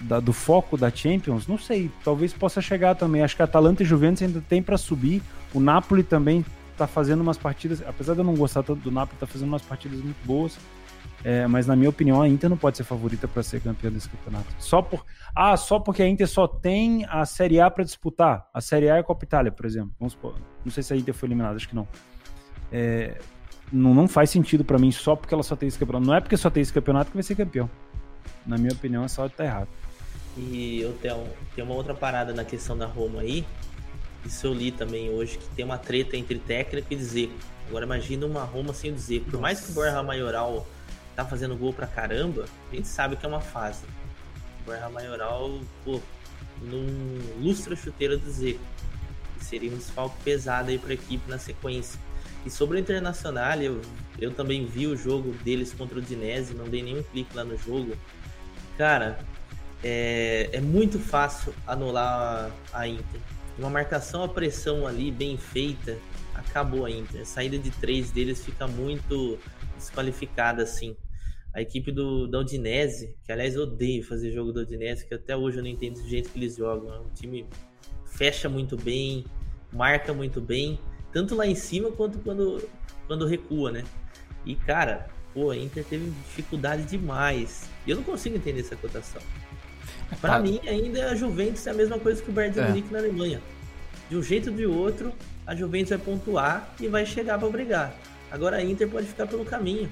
[0.00, 3.22] da, do foco da Champions, não sei, talvez possa chegar também.
[3.22, 5.22] Acho que a Atalanta e Juventus ainda tem para subir.
[5.52, 6.44] O Napoli também
[6.76, 9.62] tá fazendo umas partidas, apesar de eu não gostar tanto do Napoli, tá fazendo umas
[9.62, 10.56] partidas muito boas.
[11.24, 14.08] É, mas na minha opinião, a Inter não pode ser favorita para ser campeã desse
[14.08, 14.46] campeonato.
[14.58, 18.48] Só por ah, só porque a Inter só tem a Série A para disputar.
[18.52, 19.92] A Série A é a Copa Itália, por exemplo.
[19.98, 20.34] Vamos supor.
[20.64, 21.86] Não sei se a Inter foi eliminada, acho que não.
[22.72, 23.18] É,
[23.72, 26.06] não, não faz sentido para mim só porque ela só tem esse campeonato.
[26.06, 27.68] Não é porque só tem esse campeonato que vai ser campeão.
[28.46, 29.68] Na minha opinião, essa hora tá errado.
[30.36, 33.44] E eu tenho, tem uma outra parada na questão da Roma aí.
[34.24, 37.34] Isso eu li também hoje, que tem uma treta entre técnico e Dzeko.
[37.68, 39.30] Agora imagina uma Roma sem o Dzeko.
[39.30, 40.66] Por mais que o Borja Maioral
[41.18, 43.84] tá fazendo gol pra caramba, a gente sabe que é uma fase.
[44.60, 46.00] O Borja Maioral, pô,
[46.62, 46.86] não
[47.42, 48.60] lustra chuteira do Dzeko.
[49.40, 51.98] Seria um desfalque pesado aí pra equipe na sequência.
[52.46, 53.80] E sobre o Internacional, eu,
[54.16, 57.58] eu também vi o jogo deles contra o Dinese, não dei nenhum clique lá no
[57.58, 57.96] jogo.
[58.76, 59.18] Cara,
[59.82, 63.20] é, é muito fácil anular a, a Inter.
[63.58, 65.98] Uma marcação a pressão ali bem feita,
[66.32, 67.22] acabou a Inter.
[67.22, 69.36] A saída de três deles fica muito
[69.76, 70.96] desqualificada assim.
[71.54, 75.36] A equipe do, da Udinese, que aliás eu odeio fazer jogo da Udinese, que até
[75.36, 76.94] hoje eu não entendo do jeito que eles jogam.
[76.94, 77.46] É um time
[78.04, 79.24] fecha muito bem,
[79.72, 80.78] marca muito bem,
[81.12, 82.68] tanto lá em cima quanto quando,
[83.06, 83.84] quando recua, né?
[84.44, 87.68] E cara, pô, a Inter teve dificuldade demais.
[87.86, 89.22] E eu não consigo entender essa cotação.
[90.20, 90.40] Para tá.
[90.40, 92.68] mim, ainda a Juventus é a mesma coisa que o Bayern de é.
[92.68, 93.42] Munique na Alemanha.
[94.08, 95.12] De um jeito ou de outro,
[95.46, 97.94] a Juventus vai pontuar e vai chegar para brigar.
[98.30, 99.90] Agora a Inter pode ficar pelo caminho.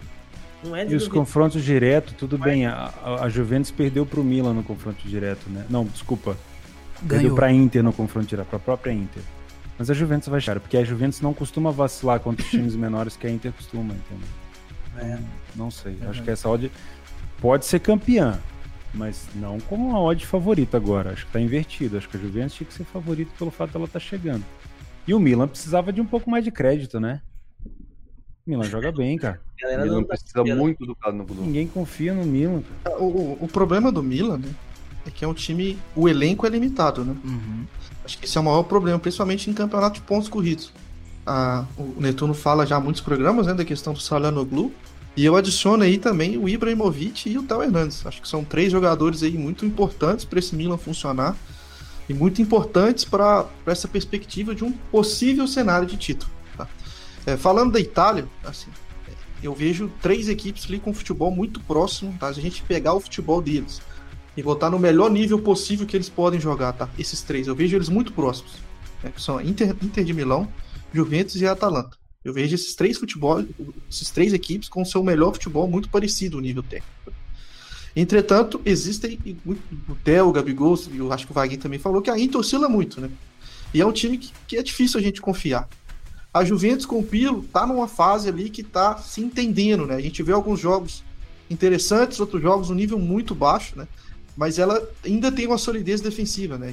[0.67, 2.67] Não é e os confrontos diretos, tudo bem.
[2.67, 5.65] A, a, Juventus perdeu para o Milan no confronto direto, né?
[5.71, 6.37] Não, desculpa.
[7.03, 7.09] Ganhou.
[7.09, 9.23] Perdeu para a Inter no confronto direto, para a própria Inter.
[9.79, 13.17] Mas a Juventus vai chegar, porque a Juventus não costuma vacilar contra os times menores
[13.17, 14.29] que a Inter costuma, entendeu?
[14.99, 15.19] É.
[15.55, 15.95] Não, não sei.
[16.01, 16.11] Uhum.
[16.11, 16.73] Acho que essa odd
[17.41, 18.39] pode ser campeã,
[18.95, 21.13] mas não como uma odd favorita agora.
[21.13, 21.99] Acho que tá invertido.
[21.99, 24.45] Acho que a Juventus tinha que ser favorita pelo fato dela estar tá chegando.
[25.07, 27.21] E o Milan precisava de um pouco mais de crédito, né?
[28.47, 29.41] O Milan joga bem, cara.
[29.61, 31.45] O Milan precisa muito do no Blue.
[31.45, 32.63] Ninguém confia no Milan.
[32.99, 34.51] O, o, o, problema do Milan, né?
[35.05, 35.77] É que é um time.
[35.97, 37.17] O elenco é limitado, né?
[37.25, 37.65] Uhum.
[38.05, 40.73] Acho que esse é o maior problema, principalmente em campeonato de pontos corridos.
[41.27, 44.73] Ah, o Netuno fala já há muitos programas né, da questão do Salanoglu.
[45.17, 48.07] E eu adiciono aí também o Ibrahimovic e o Théo Hernandes.
[48.07, 51.35] Acho que são três jogadores aí muito importantes para esse Milan funcionar
[52.09, 56.36] e muito importantes para essa perspectiva de um possível cenário de título.
[57.27, 58.71] É, falando da Itália, assim,
[59.43, 62.33] eu vejo três equipes ali com futebol muito próximo, tá?
[62.33, 63.83] Se a gente pegar o futebol deles
[64.37, 66.89] e botar no melhor nível possível que eles podem jogar, tá?
[66.99, 68.53] Esses três, eu vejo eles muito próximos.
[69.03, 69.11] Né?
[69.11, 70.49] Que são Inter, Inter de Milão,
[70.93, 71.97] Juventus e Atalanta.
[72.25, 73.45] Eu vejo esses três futebol,
[73.91, 77.13] esses três equipes com o seu melhor futebol muito parecido o nível técnico.
[77.95, 82.19] Entretanto, existem o Theo, o Gabigol, eu acho que o Wagner também falou que a
[82.19, 83.11] Inter oscila muito, né?
[83.73, 85.69] E é um time que, que é difícil a gente confiar.
[86.37, 89.95] A Juventus com o Pilo tá numa fase ali que tá se entendendo, né?
[89.95, 91.03] A gente vê alguns jogos
[91.49, 93.89] interessantes, outros jogos um nível muito baixo, né?
[94.37, 96.71] Mas ela ainda tem uma solidez defensiva, né?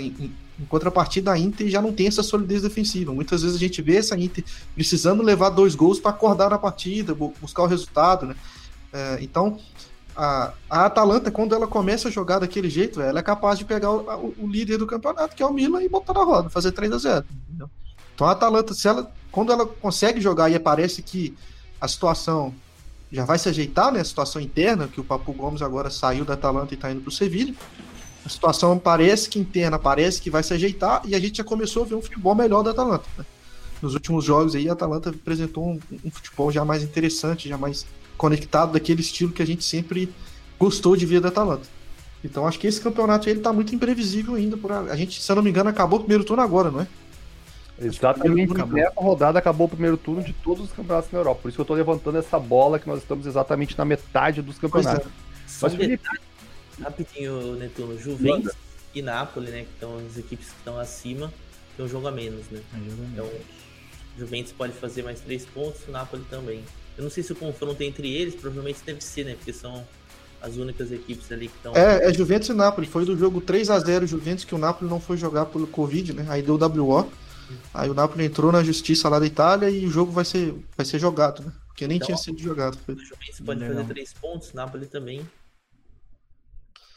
[0.00, 3.14] Em contrapartida, a Inter já não tem essa solidez defensiva.
[3.14, 4.42] Muitas vezes a gente vê essa Inter
[4.74, 8.34] precisando levar dois gols para acordar a partida, buscar o resultado, né?
[8.92, 9.60] É, então,
[10.16, 13.92] a, a Atalanta, quando ela começa a jogar daquele jeito, ela é capaz de pegar
[13.92, 16.72] o, o, o líder do campeonato, que é o Milan, e botar na roda, fazer
[16.72, 17.70] 3 a 0 entendeu?
[18.14, 21.36] Então a Atalanta, se ela, quando ela consegue jogar e parece que
[21.80, 22.54] a situação
[23.10, 24.00] já vai se ajeitar, né?
[24.00, 27.08] A situação interna, que o Papu Gomes agora saiu da Atalanta e está indo para
[27.08, 27.54] o Sevilha.
[28.24, 31.82] A situação parece que interna, parece que vai se ajeitar e a gente já começou
[31.84, 33.04] a ver um futebol melhor da Atalanta.
[33.18, 33.24] Né?
[33.82, 37.86] Nos últimos jogos aí, a Atalanta apresentou um, um, futebol já mais interessante, já mais
[38.16, 40.12] conectado daquele estilo que a gente sempre
[40.58, 41.68] gostou de ver da Atalanta.
[42.24, 44.56] Então acho que esse campeonato ele tá muito imprevisível ainda.
[44.56, 44.80] Por a...
[44.80, 46.86] a gente, se eu não me engano, acabou o primeiro turno agora, não é?
[47.80, 48.54] Exatamente.
[48.54, 51.42] Nessa rodada acabou o primeiro turno de todos os campeonatos na Europa.
[51.42, 54.58] Por isso que eu tô levantando essa bola que nós estamos exatamente na metade dos
[54.58, 55.06] campeonatos.
[55.06, 55.10] É.
[55.60, 56.08] Mas, Felipe,
[56.80, 57.98] Rapidinho, Netuno.
[57.98, 58.54] Juventus Manda.
[58.94, 59.60] e Napoli, né?
[59.60, 61.32] Que estão as equipes que estão acima,
[61.76, 62.60] tem um jogo a menos, né?
[62.72, 62.78] É
[63.12, 63.28] então,
[64.18, 66.64] Juventus pode fazer mais três pontos, o Napoli também.
[66.96, 69.34] Eu não sei se o confronto é entre eles, provavelmente deve ser, né?
[69.34, 69.84] Porque são
[70.40, 71.74] as únicas equipes ali que estão.
[71.74, 72.86] É, é Juventus e Napoli.
[72.86, 76.12] Foi do jogo 3 a 0 Juventus que o Napoli não foi jogar pelo Covid,
[76.12, 76.26] né?
[76.28, 77.10] Aí deu WO.
[77.72, 80.84] Aí o Napoli entrou na justiça lá da Itália e o jogo vai ser, vai
[80.84, 81.52] ser jogado, né?
[81.66, 82.78] Porque nem então, tinha sido jogado.
[82.86, 85.26] O Juventus pode fazer três pontos, Napoli também.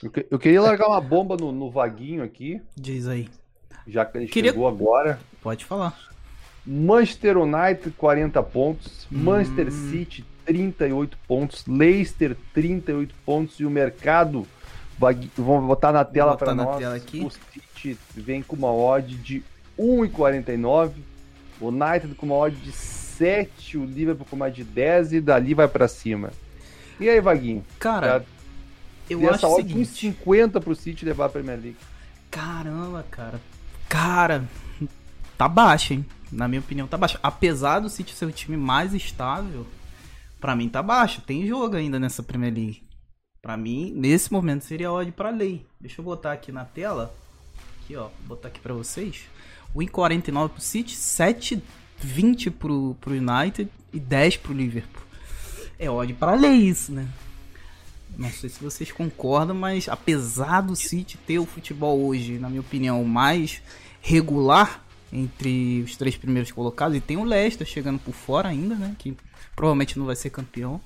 [0.02, 2.62] Eu, que, eu queria largar uma bomba no, no, Vaguinho aqui.
[2.76, 3.28] Diz aí.
[3.88, 4.52] Já que ele queria...
[4.52, 5.20] chegou agora.
[5.42, 5.98] Pode falar.
[6.64, 9.08] Manchester United, 40 pontos.
[9.12, 9.18] Hum.
[9.18, 11.66] Manchester City, 38 pontos.
[11.66, 13.60] Leicester, 38 pontos.
[13.60, 14.46] E o mercado,
[15.36, 16.78] vamos botar na tela para nós.
[16.78, 17.26] Tela aqui.
[17.26, 19.44] O City vem com uma odd de
[19.78, 20.92] 1,49.
[21.60, 23.78] O United com uma odd de 7.
[23.78, 25.14] O Liverpool com uma de 10.
[25.14, 26.32] E dali vai para cima.
[27.00, 27.64] E aí, Vaguinho?
[27.80, 28.26] Cara,
[29.10, 31.78] eu e acho odd 50 pro City levar a Premier League.
[32.30, 33.40] Caramba, cara.
[33.88, 34.44] Cara,
[35.38, 36.06] tá baixo, hein?
[36.32, 37.18] Na minha opinião, tá baixo.
[37.24, 39.66] Apesar do City ser o time mais estável,
[40.40, 41.22] para mim tá baixo.
[41.22, 42.84] Tem jogo ainda nessa Premier League.
[43.42, 45.66] Para mim, nesse momento seria odd para lei.
[45.80, 47.16] Deixa eu botar aqui na tela.
[47.82, 49.26] Aqui, ó, vou botar aqui para vocês.
[49.76, 55.04] 1,49 pro City, 7,20 pro, pro United e 10 pro Liverpool.
[55.80, 57.08] É odd para lei isso, né?
[58.18, 62.62] Não sei se vocês concordam, mas apesar do City ter o futebol hoje, na minha
[62.62, 63.62] opinião, mais
[64.02, 66.98] regular, entre os três primeiros colocados.
[66.98, 68.96] E tem o Leicester chegando por fora ainda, né?
[68.98, 69.16] Que
[69.56, 70.82] provavelmente não vai ser campeão.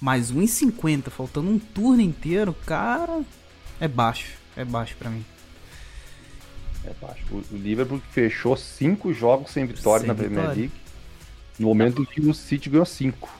[0.00, 3.22] Mas 1,50, faltando um turno inteiro, cara,
[3.80, 4.32] é baixo.
[4.56, 5.24] É baixo para mim.
[6.84, 7.22] É baixo.
[7.30, 10.60] O, Liverpool fechou cinco jogos sem vitória sem na Premier vitória.
[10.60, 10.72] League.
[11.58, 13.30] No momento em que o City ganhou cinco.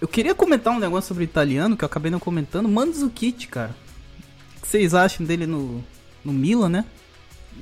[0.00, 2.68] Eu queria comentar um negócio sobre o italiano que eu acabei não comentando.
[2.68, 3.74] Mandzukic, cara.
[4.56, 5.84] O que vocês acham dele no,
[6.24, 6.84] no Milan, né?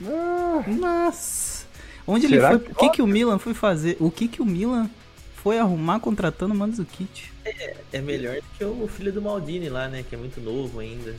[0.04, 0.64] Ah.
[0.66, 1.66] Nossa.
[2.06, 2.66] Onde Será ele foi?
[2.66, 2.72] Que...
[2.72, 3.96] O que, que o Milan foi fazer?
[4.00, 4.88] O que, que o Milan
[5.34, 7.30] foi arrumar contratando o Mandzukic?
[7.44, 10.04] É, é melhor do que o filho do Maldini lá, né?
[10.08, 11.14] Que é muito novo ainda.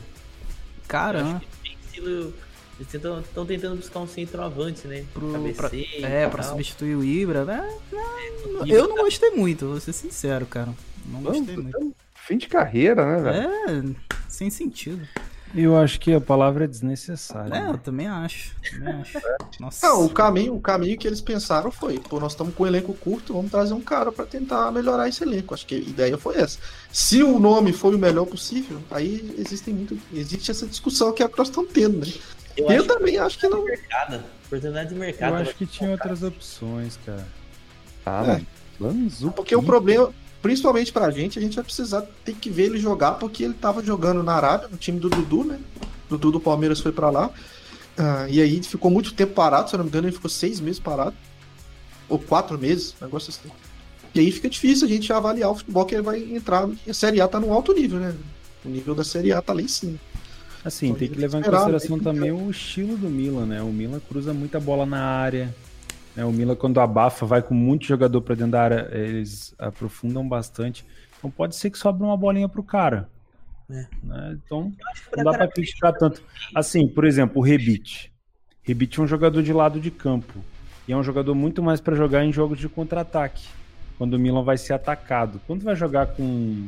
[0.88, 1.42] Caramba.
[1.84, 2.34] Estilo...
[2.80, 5.04] Eles estão tentando buscar um centroavante, né?
[5.14, 5.70] Pro, pra,
[6.04, 7.44] é, pra substituir o Ibra.
[7.44, 7.78] Né?
[7.92, 10.72] Não, é, eu não gostei muito, vou ser sincero, cara.
[11.06, 11.96] Não gostei Vamos, muito.
[12.14, 13.96] Fim de carreira, né, velho?
[13.96, 13.96] É,
[14.28, 15.08] sem sentido.
[15.56, 17.48] Eu acho que a palavra é desnecessária.
[17.48, 17.70] É, né?
[17.70, 18.54] eu também acho.
[18.70, 19.20] Também acho.
[19.60, 19.88] Nossa.
[19.88, 22.94] Não, o caminho, o caminho que eles pensaram foi, pô, nós estamos com um elenco
[22.94, 25.54] curto, vamos trazer um cara para tentar melhorar esse elenco.
[25.54, 26.60] Acho que a ideia foi essa.
[26.92, 31.26] Se o nome foi o melhor possível, aí existem muito, existe essa discussão que é
[31.26, 32.14] a que nós estamos tendo, né?
[32.58, 33.64] Eu, eu também acho que não.
[33.64, 35.36] Mercado, oportunidade de mercado.
[35.36, 37.28] Eu acho que tinha outras opções, cara.
[38.06, 38.42] Ah, é.
[38.80, 39.20] vamos.
[39.36, 43.14] Porque o problema, principalmente pra gente, a gente vai precisar ter que ver ele jogar,
[43.14, 45.60] porque ele tava jogando na Arábia, no time do Dudu, né?
[46.10, 47.28] Dudu do Palmeiras foi para lá.
[47.28, 50.60] Uh, e aí ficou muito tempo parado, se eu não me engano, ele ficou seis
[50.60, 51.16] meses parado.
[52.08, 53.52] Ou quatro meses, negócio assim.
[54.16, 56.70] E aí fica difícil a gente avaliar o futebol que ele vai entrar.
[56.86, 58.16] E a Série A tá no alto nível, né?
[58.64, 60.00] O nível da Série A tá lá em cima.
[60.64, 63.62] Assim, tem que levar em consideração também o estilo do Milan, né?
[63.62, 65.54] O Milan cruza muita bola na área.
[66.16, 66.26] Né?
[66.26, 70.84] O Milan, quando abafa, vai com muito jogador para dentro da área, eles aprofundam bastante.
[71.18, 73.08] Então pode ser que sobre uma bolinha pro cara.
[73.70, 73.86] É.
[74.04, 74.38] Né?
[74.44, 74.74] Então
[75.16, 76.22] não dá para criticar tanto.
[76.54, 78.12] Assim, por exemplo, o Rebite.
[78.64, 80.40] Rebite é um jogador de lado de campo.
[80.88, 83.48] E é um jogador muito mais para jogar em jogos de contra-ataque.
[83.98, 85.42] Quando o Milan vai ser atacado.
[85.46, 86.68] Quando vai jogar com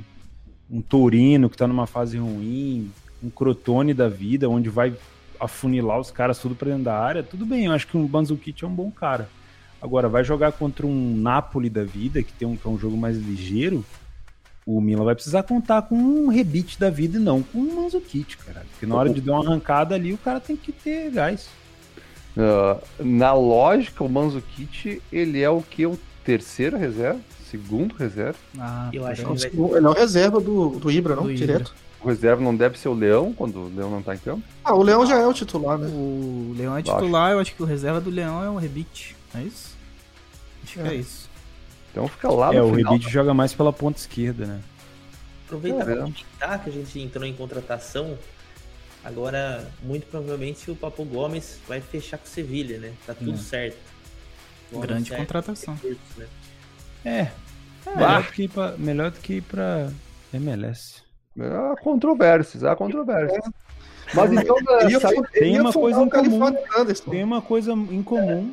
[0.69, 2.91] um Torino que está numa fase ruim,
[3.23, 4.93] um Crotone da vida, onde vai
[5.39, 8.63] afunilar os caras tudo pra dentro da área, tudo bem, eu acho que um Banzukic
[8.63, 9.29] é um bom cara.
[9.82, 12.97] Agora, vai jogar contra um Napoli da vida, que tem um, que é um jogo
[12.97, 13.86] mais ligeiro,
[14.65, 18.38] o Milan vai precisar contar com um rebite da vida e não com um Manzukic,
[18.38, 18.63] cara.
[18.69, 21.49] Porque na hora de dar uma arrancada ali, o cara tem que ter gás.
[22.38, 25.88] Uh, na lógica, o Manzukic, ele é o que?
[25.88, 27.19] O terceiro reserva?
[27.49, 28.38] Segundo reserva?
[28.60, 29.77] Ah, eu acho que ele, vai...
[29.77, 31.23] ele é o reserva do, do Ibra, não?
[31.23, 31.73] Do Direto.
[32.01, 34.43] O reserva não deve ser o Leão, quando o Leão não tá em campo?
[34.63, 35.88] Ah, o Leão já é o titular, né?
[35.88, 39.41] O Leão é titular, eu acho que o reserva do Leão é o Rebite, é
[39.41, 39.75] isso?
[40.63, 40.83] Acho é.
[40.83, 41.29] que é isso.
[41.91, 44.62] Então fica lá no É, o Rebite joga mais pela ponta esquerda, né?
[45.45, 46.13] Aproveita é.
[46.38, 48.17] para que a gente entrou em contratação.
[49.03, 52.93] Agora, muito provavelmente, o Papo Gomes vai fechar com o Sevilha, né?
[53.05, 53.38] Tá tudo é.
[53.38, 53.77] certo.
[54.71, 55.73] Grande certo, contratação.
[55.75, 56.27] Recurso, né?
[57.03, 57.31] É.
[57.89, 59.89] é melhor, do que pra, melhor do que ir pra
[60.33, 61.01] MLS.
[61.37, 63.43] Há controvérsias, há controvérsias.
[64.13, 64.55] Mas então
[65.31, 66.55] tem uma coisa em comum.
[67.09, 68.51] Tem uma coisa em comum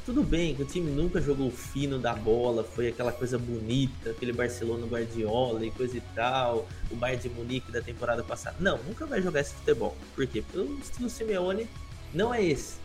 [0.05, 4.33] tudo bem que o time nunca jogou fino da bola, foi aquela coisa bonita, aquele
[4.33, 8.55] Barcelona Guardiola e coisa e tal, o Bayern de Munique da temporada passada.
[8.59, 9.95] Não, nunca vai jogar esse futebol.
[10.15, 10.41] Por quê?
[10.41, 11.67] Porque o estilo Simeone
[12.13, 12.75] não é esse.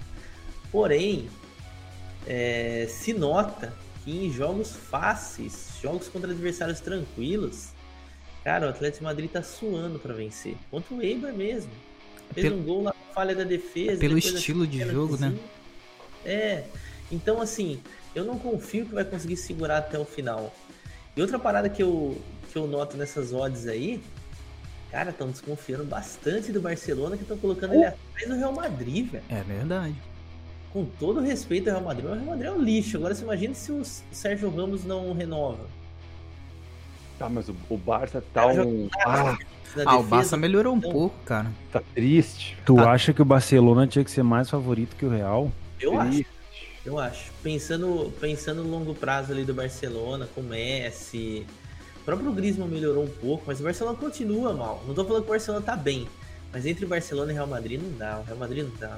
[0.70, 1.28] Porém,
[2.26, 3.72] é, se nota
[4.04, 7.70] que em jogos fáceis, jogos contra adversários tranquilos,
[8.44, 10.56] cara, o Atlético Madrid tá suando para vencer.
[10.70, 11.70] Contra o Eibar mesmo.
[12.32, 13.98] Fez pelo, um gol na falha da defesa.
[13.98, 15.36] Pelo estilo assim, de jogo, né?
[16.24, 16.64] É.
[17.10, 17.80] Então, assim,
[18.14, 20.52] eu não confio que vai conseguir segurar até o final.
[21.16, 22.20] E outra parada que eu,
[22.52, 24.00] que eu noto nessas odds aí,
[24.90, 27.74] cara, estão desconfiando bastante do Barcelona que estão colocando oh.
[27.74, 29.24] ele atrás do Real Madrid, velho.
[29.28, 29.94] É verdade.
[30.72, 32.98] Com todo respeito ao Real Madrid, o Real Madrid é um lixo.
[32.98, 35.66] Agora você imagina se o Sérgio Ramos não renova.
[37.18, 38.88] Tá, mas o, o Barça tá um.
[39.04, 39.36] Ah,
[39.84, 41.50] ah o Barça melhorou um então, pouco, cara.
[41.72, 42.56] Tá triste.
[42.64, 42.92] Tu tá...
[42.92, 45.50] acha que o Barcelona tinha que ser mais favorito que o Real?
[45.80, 46.20] Eu triste.
[46.20, 46.37] acho.
[46.88, 47.30] Eu acho.
[47.42, 51.46] Pensando, pensando no longo prazo ali do Barcelona, com o Messi.
[52.00, 54.82] O próprio Griezmann melhorou um pouco, mas o Barcelona continua mal.
[54.86, 56.08] Não tô falando que o Barcelona tá bem.
[56.50, 58.20] Mas entre Barcelona e Real Madrid não dá.
[58.20, 58.96] O Real Madrid não dá.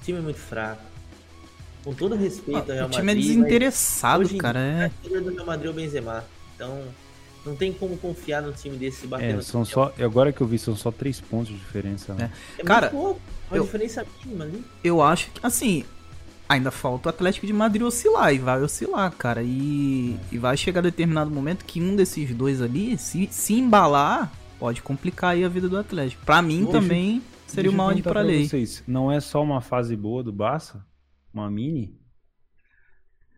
[0.00, 0.82] O time é muito fraco.
[1.84, 2.94] Com todo respeito ah, ao Real Madrid.
[2.94, 4.58] O time é desinteressado, cara.
[4.58, 4.90] É.
[5.04, 6.24] O do Real Madrid é o Benzema.
[6.54, 6.82] Então,
[7.44, 9.40] não tem como confiar no time desse batendo.
[9.40, 12.14] É, são só, agora que eu vi, são só três pontos de diferença.
[12.14, 12.32] Né?
[12.56, 12.62] É.
[12.62, 14.64] É cara, pouco, uma eu, diferença mínima ali.
[14.82, 15.84] Eu acho que, assim,
[16.50, 19.40] ainda falta o Atlético de Madrid oscilar, e vai oscilar, cara.
[19.40, 24.82] E, e vai chegar determinado momento que um desses dois ali, se, se embalar, pode
[24.82, 26.24] complicar aí a vida do Atlético.
[26.26, 28.48] Para mim deixa, também seria uma ordem para lei.
[28.48, 30.84] Vocês, não é só uma fase boa do Barça?
[31.32, 31.96] Uma mini?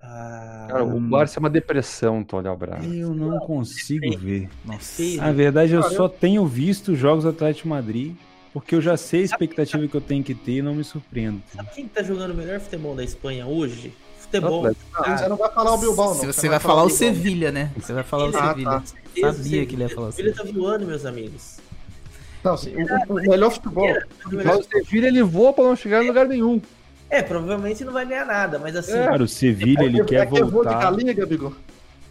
[0.03, 2.87] Ah, Cara, o Barça é uma depressão, Tolho Braga.
[2.87, 4.49] Eu não consigo ver.
[4.65, 5.03] Nossa.
[5.19, 8.17] Na verdade, eu só tenho visto jogos do Atlético Madrid,
[8.53, 11.43] porque eu já sei a expectativa que eu tenho que ter e não me surpreendo.
[11.55, 13.95] Sabe quem tá jogando o melhor futebol da Espanha hoje?
[14.19, 14.67] Futebol.
[14.95, 16.15] Ah, você não vai falar o Bilbao, não.
[16.15, 17.71] Você, você vai, vai, falar, o Sevilha, né?
[17.77, 18.71] Você vai falar o ah, Sevilha.
[18.71, 18.83] Tá.
[19.33, 20.33] Sabia que ele ia falar o Sevilha.
[20.33, 21.59] O Sevilha tá voando, meus amigos.
[22.45, 23.89] Não, sim, o, o, melhor futebol.
[24.31, 26.61] Mas o Sevilha ele voa pra não chegar em lugar nenhum.
[27.09, 28.93] É, provavelmente não vai ganhar nada, mas assim.
[28.93, 29.07] É.
[29.07, 30.91] Cara, o Sevilha ele quer voltar.
[30.91, 31.27] Liga.
[31.27, 31.55] O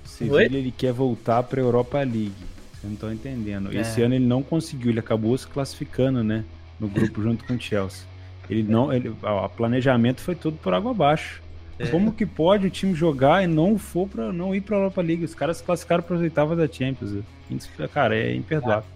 [0.06, 2.51] Sevilha ele quer voltar para Europa League.
[2.82, 3.72] Vocês não estão entendendo.
[3.72, 3.82] É.
[3.82, 6.44] Esse ano ele não conseguiu, ele acabou se classificando, né?
[6.80, 8.06] No grupo junto com o Chelsea.
[8.50, 11.42] Ele não, ele, o planejamento foi tudo por água abaixo.
[11.78, 11.88] É.
[11.88, 15.24] Como que pode o time jogar e não for para não ir para Europa League?
[15.24, 17.24] Os caras se classificaram para oitavas da Champions.
[17.94, 18.90] Cara, é imperdoável.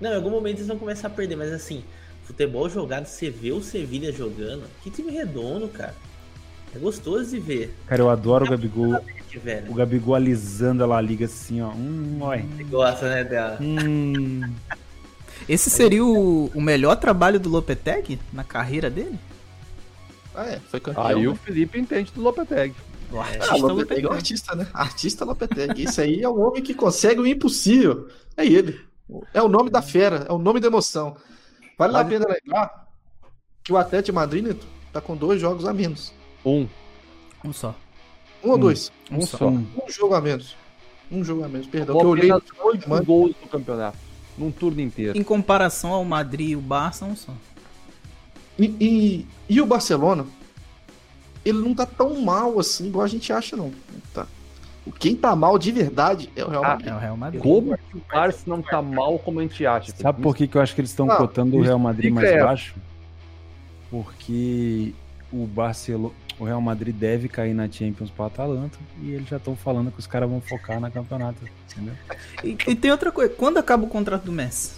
[0.00, 1.84] Não, em algum momento eles vão começar a perder, mas assim,
[2.24, 5.94] futebol jogado, você vê o Sevilha jogando, que time redondo, cara.
[6.74, 7.74] É gostoso de ver.
[7.86, 9.00] Cara, eu adoro o Gabigol.
[9.38, 9.70] Velho.
[9.70, 11.70] O Gabigol alisando a La Liga assim, ó.
[11.70, 12.44] Hum, oi.
[12.56, 13.58] Você gosta, né, dela?
[13.60, 14.42] Hum.
[15.48, 19.18] Esse seria o, o melhor trabalho do Lopetegui na carreira dele?
[20.34, 20.60] Ah, é.
[20.70, 21.06] Foi campeão.
[21.06, 22.74] Aí o Felipe entende do Lopetegui.
[23.10, 24.66] O artista ah, Lopetegui é o artista, né?
[24.74, 25.84] Artista Lopetegui.
[25.84, 28.08] Esse aí é o homem que consegue o impossível.
[28.36, 28.78] É ele.
[29.32, 31.16] É o nome da fera, é o nome da emoção.
[31.78, 32.88] Vale a pena lembrar
[33.64, 34.56] que o Atlético de Madrid
[34.92, 36.12] tá com dois jogos a menos.
[36.44, 36.68] Um.
[37.44, 37.74] Um só.
[38.42, 38.92] Um, ou dois?
[39.10, 39.48] Um, um só.
[39.48, 39.66] Um.
[39.76, 39.90] um.
[39.90, 40.56] jogo a menos.
[41.10, 41.96] Um jogo a menos, perdão.
[41.96, 42.54] Eu, eu olhei oito
[43.04, 43.98] gols no campeonato.
[44.36, 45.18] Num turno inteiro.
[45.18, 47.32] Em comparação ao Madrid e o Barça, um só.
[48.58, 50.26] E, e, e, o Barcelona,
[51.44, 53.72] ele não tá tão mal assim, igual a gente acha, não.
[54.12, 54.26] Tá.
[54.98, 56.88] Quem tá mal de verdade é o Real ah, Madrid.
[56.88, 57.42] Ah, é o Real Madrid.
[57.42, 59.92] Como que o Barça não tá mal como a gente acha?
[59.92, 62.42] Sabe por que, que eu acho que eles estão cotando o Real Madrid mais é.
[62.42, 62.74] baixo?
[63.90, 64.94] Porque
[65.32, 69.56] o Barcelona, o Real Madrid deve cair na Champions para Atalanta e eles já estão
[69.56, 71.38] falando que os caras vão focar na campeonato,
[71.70, 71.94] entendeu?
[72.44, 74.72] E, e, tem outra coisa, quando acaba o contrato do Messi?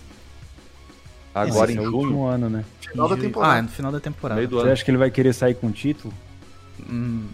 [1.35, 2.65] Agora Esse em é junho, ano, né?
[2.81, 3.55] Final da temporada.
[3.55, 4.47] Ah, no final da temporada.
[4.47, 6.13] Você acha que ele vai querer sair com o título?
[6.89, 7.29] Hum,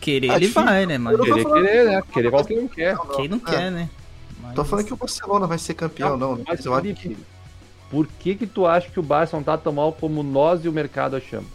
[0.00, 1.18] Querer, ele vai, né, mano?
[1.18, 2.02] Querer, querer, né?
[2.12, 2.94] Querer vai quem não quer.
[2.94, 3.16] Não, não.
[3.16, 3.50] Quem não é.
[3.50, 3.90] quer, né?
[4.40, 4.54] Mas...
[4.54, 6.36] Tô falando que o Barcelona vai ser campeão, não.
[6.36, 7.16] não mas, eu acho que...
[7.90, 10.68] Por que que tu acha que o Barça não tá tão mal como nós e
[10.68, 11.48] o mercado achamos?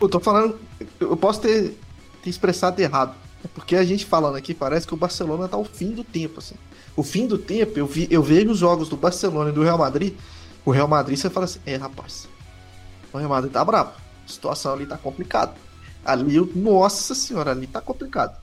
[0.00, 0.58] Eu tô falando...
[1.00, 1.78] Eu posso ter,
[2.22, 3.14] ter expressado errado.
[3.44, 6.38] É porque a gente falando aqui, parece que o Barcelona tá ao fim do tempo,
[6.38, 6.54] assim.
[6.96, 9.78] O fim do tempo, eu, vi, eu vejo os jogos do Barcelona e do Real
[9.78, 10.14] Madrid.
[10.64, 12.28] O Real Madrid, você fala assim, é, rapaz,
[13.12, 13.92] o Real Madrid tá bravo
[14.26, 15.54] a situação ali tá complicada.
[16.04, 18.36] Ali, nossa senhora, ali tá complicado.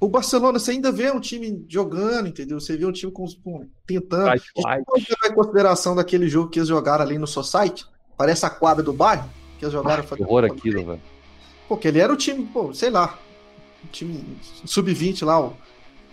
[0.00, 2.60] O Barcelona, você ainda vê um time jogando, entendeu?
[2.60, 4.30] Você vê um time com, com tentando.
[4.30, 4.84] Right, right.
[5.26, 7.84] em consideração daquele jogo que eles jogaram ali no Society,
[8.16, 10.04] parece a quadra do bairro, que eles jogaram.
[10.08, 11.02] Ah, que horror aquilo, velho.
[11.68, 13.18] Porque ele era o time, pô, sei lá,
[13.84, 14.24] o time
[14.64, 15.40] sub-20 lá.
[15.40, 15.52] Ó.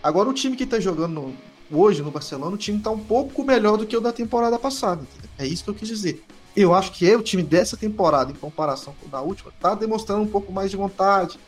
[0.02, 1.32] Agora o time que tá jogando
[1.70, 5.02] hoje no Barcelona, o time tá um pouco melhor do que o da temporada passada.
[5.02, 5.30] Entendeu?
[5.38, 6.22] É isso que eu quis dizer
[6.56, 9.74] eu acho que é o time dessa temporada, em comparação com o da última, tá
[9.74, 11.38] demonstrando um pouco mais de vontade,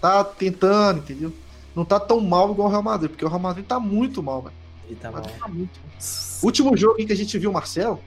[0.00, 1.32] tá tentando, entendeu?
[1.76, 4.40] Não tá tão mal igual o Real Madrid, porque o Real Madrid tá muito mal,
[4.40, 4.54] velho.
[4.86, 5.20] Ele tá mal.
[5.20, 5.98] Tá muito mal.
[6.42, 8.00] Último jogo em que a gente viu o Marcelo,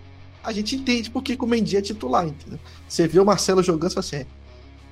[0.47, 2.57] a gente entende porque que o Mendy é titular, entendeu?
[2.87, 4.25] Você vê o Marcelo jogando, você assim, é,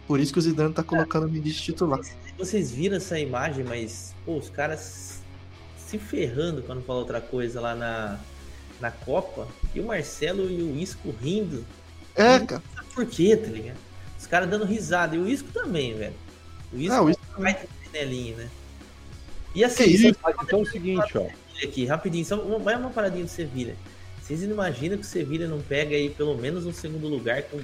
[0.05, 2.01] por isso que o Zidane tá colocando o Mendy de titular.
[2.37, 5.21] Vocês viram essa imagem, mas, pô, os caras
[5.77, 8.19] se ferrando quando fala outra coisa lá na,
[8.81, 11.65] na Copa e o Marcelo e o Isco rindo.
[12.15, 12.61] É, cara.
[12.93, 13.77] Por quê, tá ligado?
[14.19, 15.15] Os caras dando risada.
[15.15, 16.15] E o Isco também, velho.
[16.73, 18.49] O Isco, é, o Isco vai ter chinelinho, né?
[19.53, 20.07] E assim, isso?
[20.07, 21.27] então é o seguinte, ó.
[21.63, 23.77] Aqui, rapidinho, só uma, uma paradinha do Sevilha.
[24.25, 27.59] Vocês não imaginam que o Sevilha não pega aí pelo menos um segundo lugar com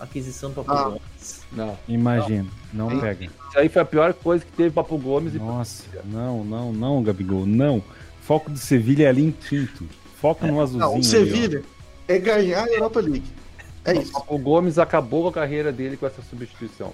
[0.00, 0.84] aquisição do Papo ah.
[0.84, 1.42] Gomes?
[1.52, 1.78] Não.
[1.86, 3.26] Imagino, não, não pega.
[3.26, 7.02] Isso aí foi a pior coisa que teve Papo Gomes Nossa, e não, não, não,
[7.02, 7.84] Gabigol, não.
[8.22, 9.84] Foco do Sevilha é ali em quinto.
[10.18, 10.92] Foca no azulzinho.
[10.92, 11.62] Não, o Sevilha
[12.08, 13.30] é ganhar a Europa League.
[13.84, 14.12] É isso.
[14.28, 16.90] O Gomes acabou com a carreira dele com essa substituição.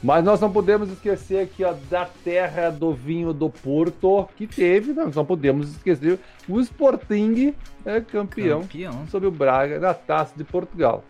[0.00, 4.92] Mas nós não podemos esquecer aqui ó, da terra do vinho do Porto, que teve,
[4.92, 7.54] nós não podemos esquecer, o Sporting
[7.84, 9.06] é campeão, campeão.
[9.08, 11.04] sobre o Braga na Taça de Portugal.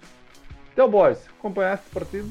[0.72, 2.30] Então, boys, acompanhaste o partido?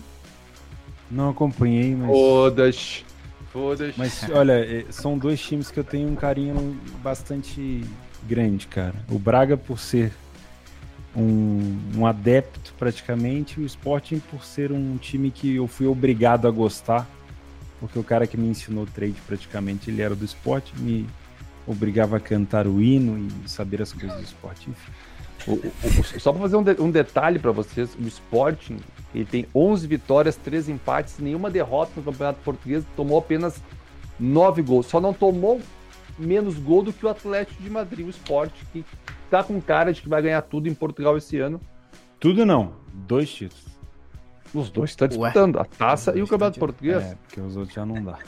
[1.09, 2.09] Não acompanhei, mas.
[2.09, 3.05] Foda-se.
[3.51, 3.93] Foda-se.
[3.97, 7.83] Mas olha, é, são dois times que eu tenho um carinho bastante
[8.23, 8.95] grande, cara.
[9.09, 10.11] O Braga por ser
[11.15, 16.47] um, um, adepto praticamente, e o Sporting por ser um time que eu fui obrigado
[16.47, 17.07] a gostar,
[17.79, 21.07] porque o cara que me ensinou trade praticamente, ele era do esporte, me
[21.67, 24.69] obrigava a cantar o hino e saber as coisas do esporte.
[25.47, 28.77] O, o, só para fazer um, de, um detalhe para vocês, o Sporting
[29.13, 33.61] ele tem 11 vitórias, 3 empates, nenhuma derrota no Campeonato Português, tomou apenas
[34.19, 34.87] 9 gols.
[34.87, 35.61] Só não tomou
[36.17, 38.85] menos gol do que o Atlético de Madrid, o Sport, que
[39.29, 41.59] tá com cara de que vai ganhar tudo em Portugal esse ano.
[42.19, 43.65] Tudo não, dois títulos.
[44.53, 45.61] Os dois estão disputando, Ué?
[45.61, 47.03] a taça e o Campeonato Português.
[47.03, 48.19] É, porque os outros já não dá.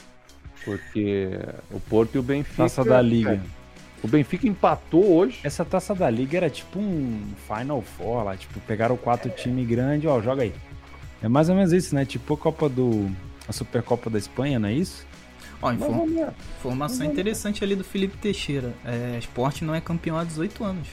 [0.66, 1.30] Porque
[1.70, 2.64] o Porto e o Benfica.
[2.64, 3.34] Taça da Liga.
[3.34, 3.40] É,
[4.02, 5.38] o Benfica empatou hoje.
[5.44, 10.10] Essa taça da Liga era tipo um Final Four lá, tipo, pegaram quatro times grandes,
[10.10, 10.52] ó, joga aí.
[11.22, 12.04] É mais ou menos isso, né?
[12.04, 13.08] Tipo a Copa do.
[13.48, 15.06] A Supercopa da Espanha, não é isso?
[15.62, 16.10] Ó, inform...
[16.58, 18.74] informação interessante ali do Felipe Teixeira.
[18.84, 20.88] É, esporte não é campeão há 18 anos.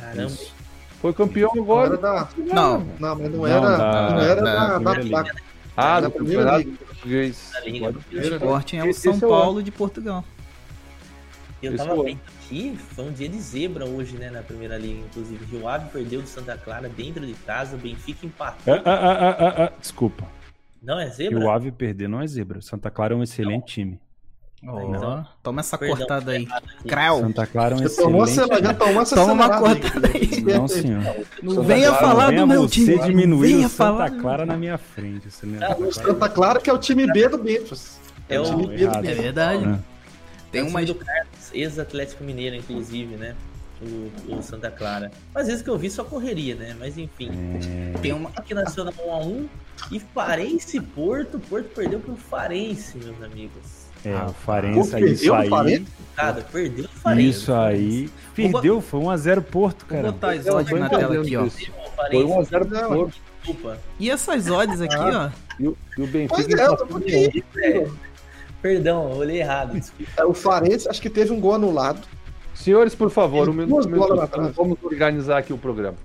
[0.00, 0.26] Caramba.
[0.26, 0.54] Isso.
[1.02, 1.96] Foi campeão agora.
[1.96, 2.28] Da...
[2.36, 2.86] Não.
[3.00, 5.32] Não, mas não, não era, da, não era da, da, da, da,
[5.76, 7.52] Ah, do Campeonato Português.
[8.12, 10.24] O esporte é o São Paulo de Portugal.
[11.62, 15.44] Eu tava vendo aqui, foi um dia de zebra hoje, né, na primeira liga, inclusive.
[15.46, 18.74] Rio Ave perdeu do Santa Clara dentro de casa, o Benfica empatou.
[18.74, 20.26] Ah, ah, ah, ah, desculpa.
[20.82, 21.38] Não é zebra?
[21.38, 22.60] Rio Ave perder não é zebra.
[22.60, 23.66] Santa Clara é um excelente não.
[23.66, 24.00] time.
[24.68, 26.48] Oh, então, toma essa perdão, cortada aí.
[26.88, 27.20] Crau.
[27.20, 28.02] Santa Clara é um excelente.
[28.02, 30.42] Tomou, já tomou essa Toma uma cortada aí.
[30.42, 31.02] Não, senhor.
[31.40, 32.96] Não venha falar do meu time.
[32.96, 35.30] Você diminuiu Santa Clara na minha frente.
[35.30, 35.76] Você lembra?
[35.92, 38.00] Santa Clara que é o time B do Memphis.
[38.28, 39.64] É, o time B do É verdade.
[39.64, 39.78] É.
[40.50, 40.98] Tem uma do
[41.52, 43.36] ex-Atlético Mineiro, inclusive, né?
[43.80, 45.12] O, o, Santa Clara.
[45.34, 46.74] Às vezes que eu vi só correria, né?
[46.78, 47.30] Mas enfim.
[47.94, 47.98] É...
[47.98, 49.46] Tem uma que nasceu na 1x1
[49.92, 51.38] e Farense Porto.
[51.38, 53.85] Porto perdeu pro Farense, meus amigos.
[54.06, 55.02] É, ah, o Farense aí.
[55.04, 55.86] Aí.
[56.14, 57.28] Cara, perdeu o Farense.
[57.28, 58.08] Isso aí.
[58.36, 60.02] Perdeu, foi 1x0 Porto, cara.
[60.02, 61.48] Vou botar as odds na tela aqui, ó.
[61.48, 63.14] Foi 1x0 Porto.
[63.42, 63.78] Desculpa.
[63.98, 65.32] E essas odds aqui, ah.
[65.32, 65.46] ó?
[65.58, 66.62] E o, e o Benfica.
[66.62, 66.86] é, eu tô
[68.62, 69.80] Perdão, eu olhei errado.
[70.16, 72.06] É, o Farense, acho que teve um gol anulado.
[72.54, 73.88] Senhores, por favor, um minuto,
[74.54, 75.98] vamos organizar aqui o programa.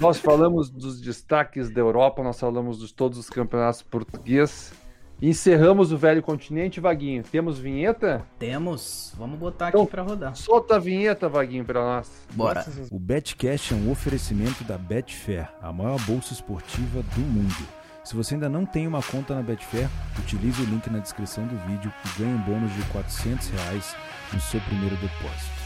[0.00, 4.72] nós falamos dos destaques da Europa, nós falamos de todos os campeonatos portugueses.
[5.24, 7.22] Encerramos o velho continente, Vaguinho.
[7.22, 8.26] Temos vinheta?
[8.40, 9.14] Temos.
[9.16, 10.34] Vamos botar então, aqui para rodar.
[10.34, 12.10] Solta a vinheta, Vaguinho, para nós.
[12.32, 12.66] Bora.
[12.90, 17.68] O Betcash é um oferecimento da Betfair, a maior bolsa esportiva do mundo.
[18.02, 21.56] Se você ainda não tem uma conta na Betfair, utilize o link na descrição do
[21.68, 23.94] vídeo e ganhe um bônus de 400 reais
[24.32, 25.62] no seu primeiro depósito.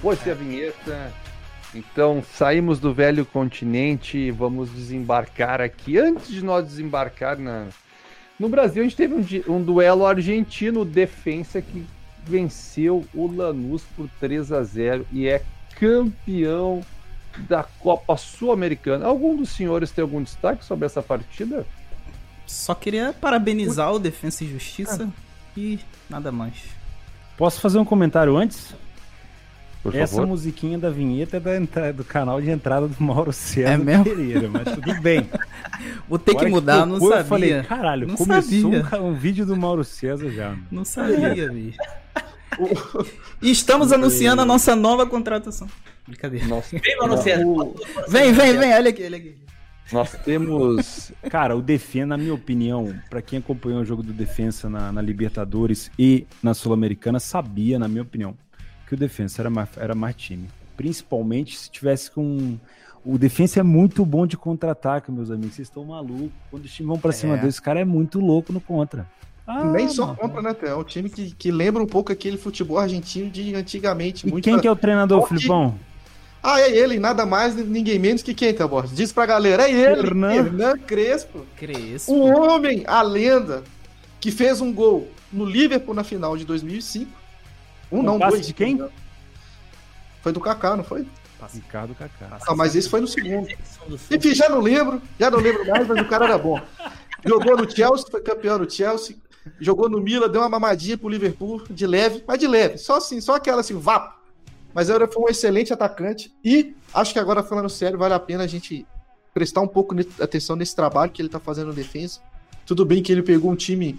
[0.00, 1.12] Pode a vinheta.
[1.74, 5.98] Então, saímos do velho continente e vamos desembarcar aqui.
[5.98, 7.66] Antes de nós desembarcar na...
[8.42, 11.86] no Brasil, a gente teve um, um duelo argentino defensa que
[12.24, 15.44] venceu o Lanús por 3 a 0 e é
[15.78, 16.82] campeão
[17.48, 19.06] da Copa Sul-Americana.
[19.06, 21.64] Algum dos senhores tem algum destaque sobre essa partida?
[22.44, 25.22] Só queria parabenizar o Defensa e Justiça ah.
[25.56, 25.78] e
[26.10, 26.64] nada mais.
[27.36, 28.74] Posso fazer um comentário antes?
[29.82, 30.28] Por Essa favor.
[30.28, 34.04] musiquinha da vinheta é da entrada, do canal de entrada do Mauro César é mesmo?
[34.04, 35.28] Pereira, mas tudo bem.
[36.08, 37.18] Vou ter que mudar, que não sabia.
[37.18, 39.00] Eu falei, caralho, não começou sabia.
[39.00, 40.56] Um, um, vídeo do Mauro César já.
[40.70, 41.78] Não sabia, bicho.
[43.42, 45.66] e estamos anunciando a nossa nova contratação.
[46.06, 46.46] Brincadeira.
[46.46, 46.78] Nossa.
[46.78, 47.74] Vem, mano, o...
[48.08, 49.34] Vem, vem, vem, olha aqui, olha aqui.
[49.90, 51.12] Nós temos.
[51.28, 55.02] Cara, o Defensa, na minha opinião, para quem acompanhou o jogo do Defensa na, na
[55.02, 58.36] Libertadores e na Sul-Americana, sabia, na minha opinião,
[58.92, 60.48] que o Defensa era mais, era mais time.
[60.76, 62.58] Principalmente se tivesse com.
[63.04, 65.56] O Defensa é muito bom de contra-ataque, meus amigos.
[65.56, 66.30] Vocês estão malucos.
[66.50, 67.12] Quando os times vão pra é.
[67.12, 69.08] cima deles, esse cara é muito louco no contra.
[69.46, 70.18] Ah, Nem só mano.
[70.18, 74.28] contra, né, É um time que, que lembra um pouco aquele futebol argentino de antigamente.
[74.28, 74.62] E quem pra...
[74.62, 75.74] que é o treinador, Filipão?
[76.42, 78.86] Ah, é ele, nada mais, ninguém menos que quem, Tabor?
[78.86, 81.46] Diz pra galera, é ele, Hernan, Hernan Crespo.
[81.56, 82.12] Crespo.
[82.12, 83.62] O homem, a lenda,
[84.20, 87.21] que fez um gol no Liverpool na final de 2005.
[87.92, 88.46] Um não, dois.
[88.46, 88.82] de quem?
[90.22, 91.06] Foi do Kaká, não foi?
[91.52, 92.38] Ricardo Kaká.
[92.46, 93.48] Ah, mas esse foi no segundo.
[94.10, 96.60] Enfim, já não lembro, já não lembro mais, mas o cara era bom.
[97.24, 99.16] Jogou no Chelsea, foi campeão no Chelsea.
[99.60, 102.78] Jogou no Milan, deu uma mamadinha pro Liverpool, de leve, mas de leve.
[102.78, 104.14] Só assim, só aquela assim, vapo.
[104.72, 106.32] Mas ele foi um excelente atacante.
[106.44, 108.86] E acho que agora, falando sério, vale a pena a gente
[109.34, 112.20] prestar um pouco de atenção nesse trabalho que ele está fazendo na defesa.
[112.64, 113.98] Tudo bem que ele pegou um time,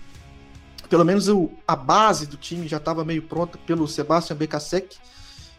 [0.90, 4.98] pelo menos o, a base do time já estava meio pronta pelo Sebastian Becasec,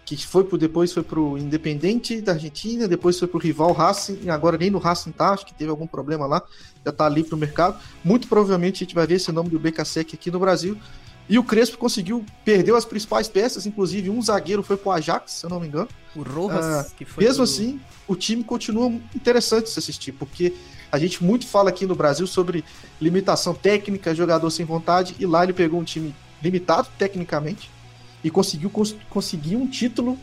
[0.04, 4.30] que foi pro, depois foi pro Independente da Argentina, depois foi pro rival Racing, e
[4.30, 6.42] agora nem no Racing tá, acho que teve algum problema lá,
[6.84, 7.80] já tá ali pro mercado.
[8.04, 10.76] Muito provavelmente a gente vai ver esse nome do Becasec aqui no Brasil.
[11.26, 15.46] E o Crespo conseguiu, perdeu as principais peças, inclusive um zagueiro foi pro Ajax, se
[15.46, 15.88] eu não me engano.
[16.14, 17.24] O Rojas, ah, que foi.
[17.24, 17.44] Mesmo pro...
[17.44, 20.54] assim, o time continua interessante de se assistir, porque
[20.94, 22.64] a gente muito fala aqui no Brasil sobre
[23.00, 27.68] limitação técnica, jogador sem vontade, e lá ele pegou um time limitado tecnicamente,
[28.22, 30.16] e conseguiu cons conseguir um título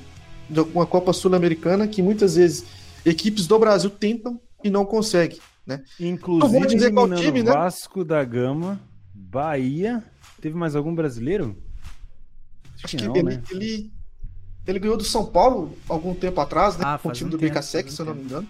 [0.49, 2.65] de uma Copa Sul-Americana que muitas vezes
[3.05, 5.39] equipes do Brasil tentam e não conseguem.
[5.67, 5.84] Né?
[5.99, 7.51] Inclusive, vou dizer qual time, né?
[7.51, 8.80] Vasco da Gama,
[9.13, 10.01] Bahia.
[10.39, 11.57] Teve mais algum brasileiro?
[12.76, 13.43] Acho, Acho que, não, ele, né?
[13.51, 13.91] ele,
[14.65, 16.86] ele, ganhou do São Paulo algum tempo atrás, né?
[16.88, 18.47] Ah, com o time um do BKSEC, se eu não me engano.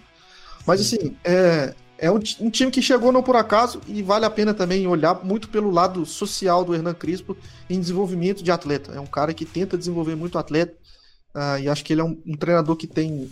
[0.64, 0.96] Mas Sim.
[0.96, 4.52] assim, é, é um, um, time que chegou não por acaso e vale a pena
[4.52, 7.36] também olhar muito pelo lado social do Hernan Crispo
[7.70, 8.90] em desenvolvimento de atleta.
[8.92, 10.74] É um cara que tenta desenvolver muito atleta
[11.32, 13.30] uh, e acho que ele é um, um, treinador que tem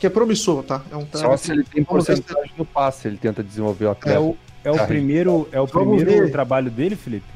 [0.00, 0.82] que é promissor, tá?
[0.90, 4.18] É um Só se ele tem porcentagem no passe, ele tenta desenvolver o atleta.
[4.18, 7.26] É o, é o primeiro, é o primeiro trabalho dele, Felipe?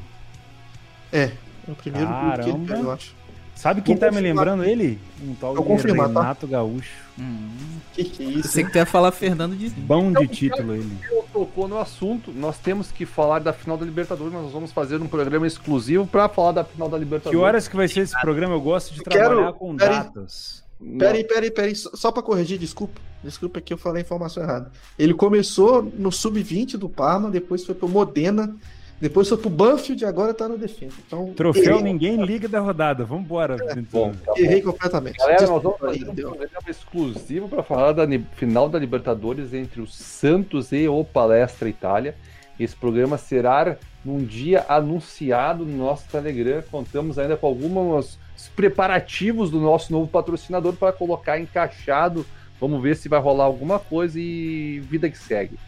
[1.12, 1.30] É,
[1.68, 2.42] é o primeiro Caramba.
[2.42, 3.14] que ele pega, eu acho.
[3.62, 4.22] Sabe quem Vou tá confirmar.
[4.22, 4.98] me lembrando ele?
[5.22, 6.20] Um tal de confirmar, tá?
[6.20, 6.52] Renato tá?
[6.52, 6.96] Gaúcho.
[7.16, 7.48] Hum.
[7.92, 8.48] Que que é isso?
[8.48, 10.98] Você que ia falar Fernando de Bom de título ele.
[11.32, 12.32] tocou no assunto.
[12.32, 14.32] Nós temos que falar da final da Libertadores.
[14.32, 17.38] Nós vamos fazer um programa exclusivo para falar da final da Libertadores.
[17.38, 18.52] Que horas que vai ser esse programa?
[18.52, 19.54] Eu gosto de eu trabalhar quero...
[19.54, 20.64] com pera datas.
[20.98, 21.76] Peraí, peraí, peraí.
[21.76, 23.00] Só para corrigir, desculpa.
[23.22, 24.72] Desculpa que eu falei a informação errada.
[24.98, 28.56] Ele começou no sub-20 do Parma, depois foi pro Modena
[29.02, 30.94] depois foi pro Banfield e agora tá no defesa.
[31.04, 31.82] Então, Troféu errei.
[31.82, 33.04] ninguém liga da rodada.
[33.04, 33.56] Vambora.
[33.60, 35.18] É, bom, tá errei completamente.
[35.18, 39.88] Galera, nós vamos fazer um programa exclusivo para falar da final da Libertadores entre o
[39.88, 42.14] Santos e o Palestra Itália.
[42.60, 46.62] Esse programa será num dia anunciado no nosso Telegram.
[46.70, 48.20] Contamos ainda com alguns
[48.54, 52.24] preparativos do nosso novo patrocinador para colocar encaixado.
[52.60, 55.58] Vamos ver se vai rolar alguma coisa e vida que segue.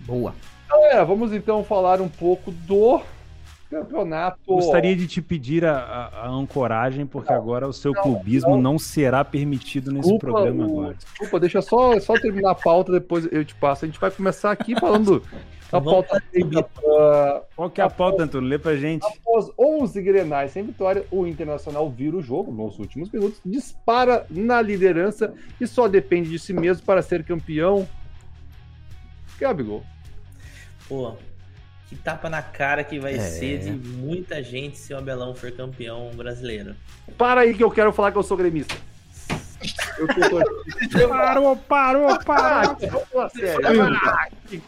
[0.00, 0.34] Boa.
[0.72, 3.02] Galera, vamos então falar um pouco do
[3.68, 4.38] campeonato.
[4.46, 8.52] Gostaria de te pedir a, a, a ancoragem, porque não, agora o seu não, clubismo
[8.52, 8.62] não.
[8.62, 10.94] não, será permitido nesse desculpa, programa agora.
[10.94, 13.84] Desculpa, deixa só, só terminar a pauta, depois eu te passo.
[13.84, 15.22] A gente vai começar aqui falando
[15.70, 16.22] a pauta.
[16.34, 18.48] Uh, Qual que é a pauta, Antônio?
[18.48, 19.06] Lê pra gente.
[19.06, 24.62] Após 11 grenais sem vitória, o Internacional vira o jogo nos últimos minutos, dispara na
[24.62, 27.86] liderança e só depende de si mesmo para ser campeão.
[29.38, 29.82] Gabigol.
[30.88, 31.16] Pô,
[31.92, 33.18] que tapa na cara que vai é.
[33.18, 36.74] ser de muita gente se o Abelão for campeão brasileiro.
[37.18, 38.74] Para aí que eu quero falar que eu sou gremista.
[39.98, 41.08] Eu tô...
[41.08, 42.76] parou, parou, parou.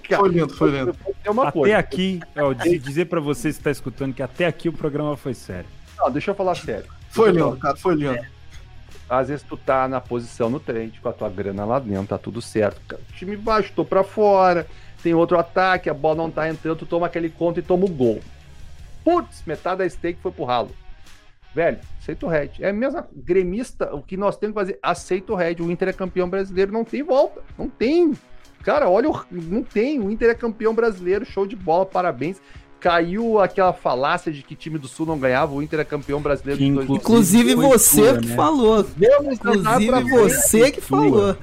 [0.06, 0.96] Foi lindo, foi lindo.
[1.40, 1.78] até coisa.
[1.78, 5.68] aqui, ó, dizer para você que está escutando que até aqui o programa foi sério.
[5.98, 6.86] Não, deixa eu falar sério.
[7.08, 8.14] Foi lindo, cara, foi lindo.
[8.14, 8.28] É.
[9.08, 12.18] Às vezes tu tá na posição no trem, com a tua grana lá dentro, tá
[12.18, 12.94] tudo certo.
[12.94, 14.66] O time baixo, tô pra fora
[15.04, 17.88] tem outro ataque, a bola não tá entrando, tu toma aquele conto e toma o
[17.88, 18.20] gol.
[19.04, 20.70] Putz, metade da stake foi pro ralo.
[21.54, 22.52] Velho, aceita o red.
[22.58, 25.56] É a mesma gremista, o que nós temos que fazer, aceita o red.
[25.60, 27.42] O Inter é campeão brasileiro, não tem volta.
[27.58, 28.14] Não tem.
[28.62, 30.00] Cara, olha, não tem.
[30.00, 32.40] O Inter é campeão brasileiro, show de bola, parabéns
[32.84, 36.60] caiu aquela falácia de que time do Sul não ganhava, o Inter é campeão brasileiro
[36.60, 38.36] de Inclusive você que né?
[38.36, 38.86] falou.
[39.32, 41.34] inclusive você que falou.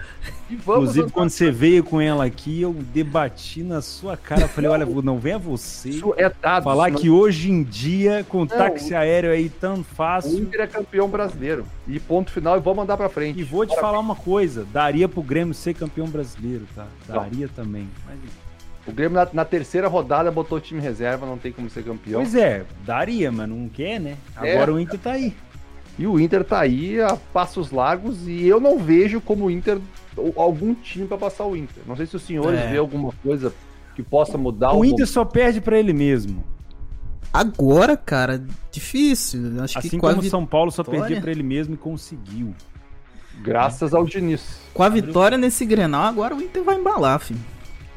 [0.52, 4.48] Inclusive, quando você veio com ela aqui, eu debati na sua cara.
[4.50, 8.94] Falei, olha, não venha você Isso é dado, falar que hoje em dia, com táxi
[8.94, 10.38] aéreo aí tão fácil.
[10.38, 11.66] O Inter é campeão brasileiro.
[11.88, 13.40] E ponto final, e vou mandar pra frente.
[13.40, 16.86] E vou te falar uma coisa: daria pro Grêmio ser campeão brasileiro, tá?
[17.08, 17.54] Daria não.
[17.54, 17.88] também.
[18.06, 18.20] Mas
[18.92, 22.22] o Grêmio na, na, terceira rodada botou o time reserva, não tem como ser campeão.
[22.22, 24.18] Pois é, daria, mas não quer, né?
[24.42, 24.54] É.
[24.54, 24.74] Agora é.
[24.74, 25.36] o Inter tá aí.
[25.98, 29.80] E o Inter tá aí a passos largos e eu não vejo como o Inter
[30.36, 31.84] algum time para passar o Inter.
[31.86, 32.68] Não sei se os senhores é.
[32.72, 33.54] vê alguma coisa
[33.96, 34.74] que possa mudar.
[34.74, 36.44] O Inter só perde para ele mesmo.
[37.34, 39.62] Agora, cara, difícil.
[39.62, 42.54] Acho assim que como o São Paulo só perdia para ele mesmo e conseguiu.
[43.42, 44.60] Graças ao Diniz.
[44.74, 47.40] Com a vitória nesse Grenal, agora o Inter vai embalar, filho.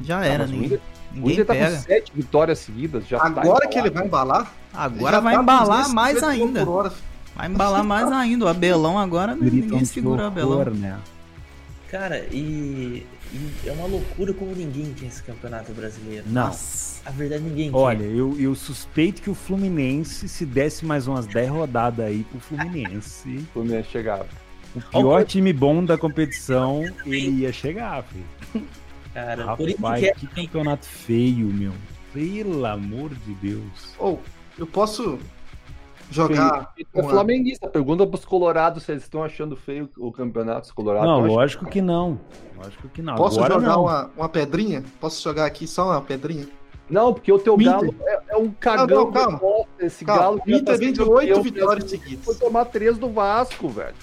[0.01, 0.79] Já ah, era, ninguém.
[1.15, 1.71] O Inter tá pega.
[1.71, 3.07] com sete vitórias seguidas.
[3.07, 4.53] Já tá Agora tá que ele vai embalar?
[4.73, 6.65] Agora vai tá embalar mais ainda.
[7.35, 8.45] Vai embalar mais ainda.
[8.45, 10.65] O Abelão agora ninguém segura o Abelão.
[10.65, 10.99] Né?
[11.89, 16.25] Cara, e, e, é uma loucura como ninguém quer esse campeonato brasileiro.
[16.27, 16.47] Não.
[16.47, 18.13] Nossa, a verdade ninguém Olha, quer.
[18.13, 23.37] eu, eu suspeito que o Fluminense, se desse mais umas 10 rodadas aí pro Fluminense.
[23.37, 24.27] o Fluminense chegava.
[24.75, 28.65] O pior time bom da competição, ele ia chegar, filho.
[29.15, 31.71] Cara, Rapaz, que campeonato feio, meu.
[32.11, 33.95] Pelo amor de Deus.
[33.97, 35.17] Ou, oh, eu posso
[36.11, 36.73] jogar.
[36.93, 37.11] É uma...
[37.11, 37.69] flamenguista.
[37.69, 40.65] Pergunta pros colorados se eles estão achando feio o campeonato.
[40.65, 42.19] Os colorados não, lógico que não.
[42.57, 43.15] Lógico que não.
[43.15, 43.83] Posso Agora jogar não.
[43.83, 44.83] Uma, uma pedrinha?
[44.99, 46.45] Posso jogar aqui só uma pedrinha?
[46.89, 48.83] Não, porque o teu galo é, é, um cagão.
[48.83, 49.41] Ah, não, calma.
[49.79, 50.21] Esse calma.
[50.21, 50.41] galo.
[50.45, 52.25] O Inter vem de oito vitórias seguidas.
[52.25, 53.95] Foi tomar três do Vasco, velho.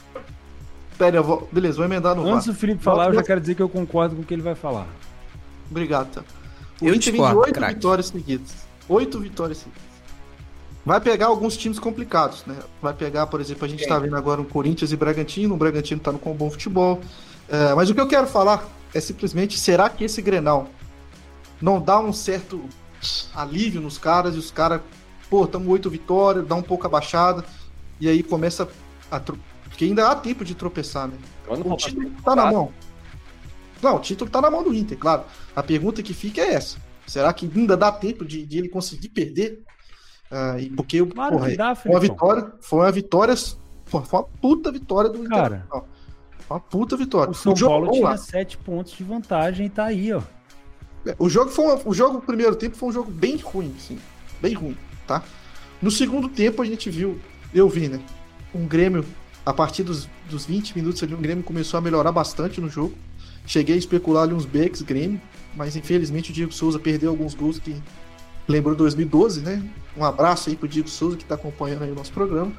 [0.99, 1.49] Pera, eu vou.
[1.51, 4.17] Beleza, vou emendar no Antes do Felipe falar, eu já quero dizer que eu concordo
[4.17, 4.87] com o que ele vai falar.
[5.71, 6.23] Obrigado, tá?
[6.81, 8.67] O eu Inter vem de oito vitórias seguidas.
[8.89, 9.93] Oito vitórias seguidas.
[10.85, 12.57] Vai pegar alguns times complicados, né?
[12.81, 15.55] Vai pegar, por exemplo, a gente está vendo agora um Corinthians e Bragantino.
[15.55, 17.01] O Bragantino está no com bom futebol.
[17.49, 20.69] É, mas o que eu quero falar é simplesmente: será que esse Grenal
[21.61, 22.65] não dá um certo
[23.35, 24.81] alívio nos caras e os caras,
[25.31, 27.45] pô, estamos oito vitórias, dá um pouco abaixada
[28.01, 28.69] e aí começa
[29.11, 29.21] a.
[29.73, 31.17] Porque ainda há tempo de tropeçar, né?
[31.49, 32.73] O título tá na mão.
[33.83, 35.25] Não, o título tá na mão do Inter, claro.
[35.57, 39.09] A pergunta que fica é essa: será que ainda dá tempo de, de ele conseguir
[39.09, 39.65] perder?
[40.31, 43.35] Uh, e porque claro porra, dá, foi uma vitória, foi uma vitória,
[43.87, 45.83] foi uma puta vitória do Cara, Inter.
[46.49, 47.31] Uma puta vitória.
[47.31, 50.23] O São o jogo, Paulo tinha sete pontos de vantagem e tá aí, ó.
[51.19, 53.99] O jogo foi uma, o jogo primeiro tempo foi um jogo bem ruim, sim,
[54.41, 55.23] bem ruim, tá?
[55.81, 57.19] No segundo tempo a gente viu,
[57.53, 58.01] eu vi, né?
[58.55, 59.05] Um Grêmio
[59.45, 62.95] a partir dos, dos 20 minutos ali, o Grêmio começou a melhorar bastante no jogo.
[63.45, 65.21] Cheguei a especular ali uns backs Grêmio,
[65.55, 67.77] mas infelizmente o Diego Souza perdeu alguns gols que
[68.47, 69.63] lembrou 2012, né?
[69.97, 72.53] Um abraço aí pro Diego Souza que tá acompanhando aí o nosso programa.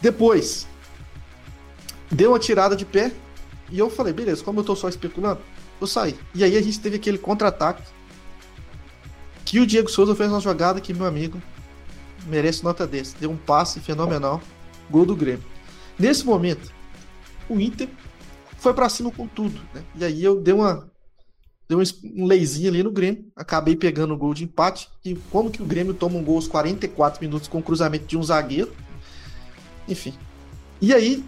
[0.00, 0.66] Depois,
[2.10, 3.12] deu uma tirada de pé
[3.70, 5.40] e eu falei, beleza, como eu tô só especulando,
[5.80, 6.16] eu saí.
[6.34, 7.82] E aí a gente teve aquele contra-ataque
[9.44, 11.40] que o Diego Souza fez uma jogada que, meu amigo,
[12.26, 13.14] merece nota desse.
[13.16, 14.40] Deu um passe fenomenal,
[14.90, 15.55] gol do Grêmio.
[15.98, 16.72] Nesse momento,
[17.48, 17.88] o Inter
[18.58, 19.82] foi para cima com tudo, né?
[19.94, 20.90] E aí eu dei uma
[21.68, 24.88] dei um leizinho ali no Grêmio, acabei pegando o gol de empate.
[25.04, 28.16] E como que o Grêmio toma um gol aos 44 minutos com o cruzamento de
[28.16, 28.72] um zagueiro?
[29.88, 30.14] Enfim.
[30.80, 31.24] E aí,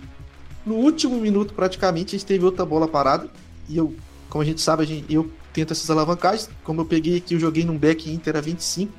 [0.65, 3.29] no último minuto praticamente, a gente teve outra bola parada.
[3.69, 3.95] E eu,
[4.29, 6.49] como a gente sabe, a gente, eu tento essas alavancagens.
[6.63, 8.93] Como eu peguei aqui, eu joguei num back Inter a 25.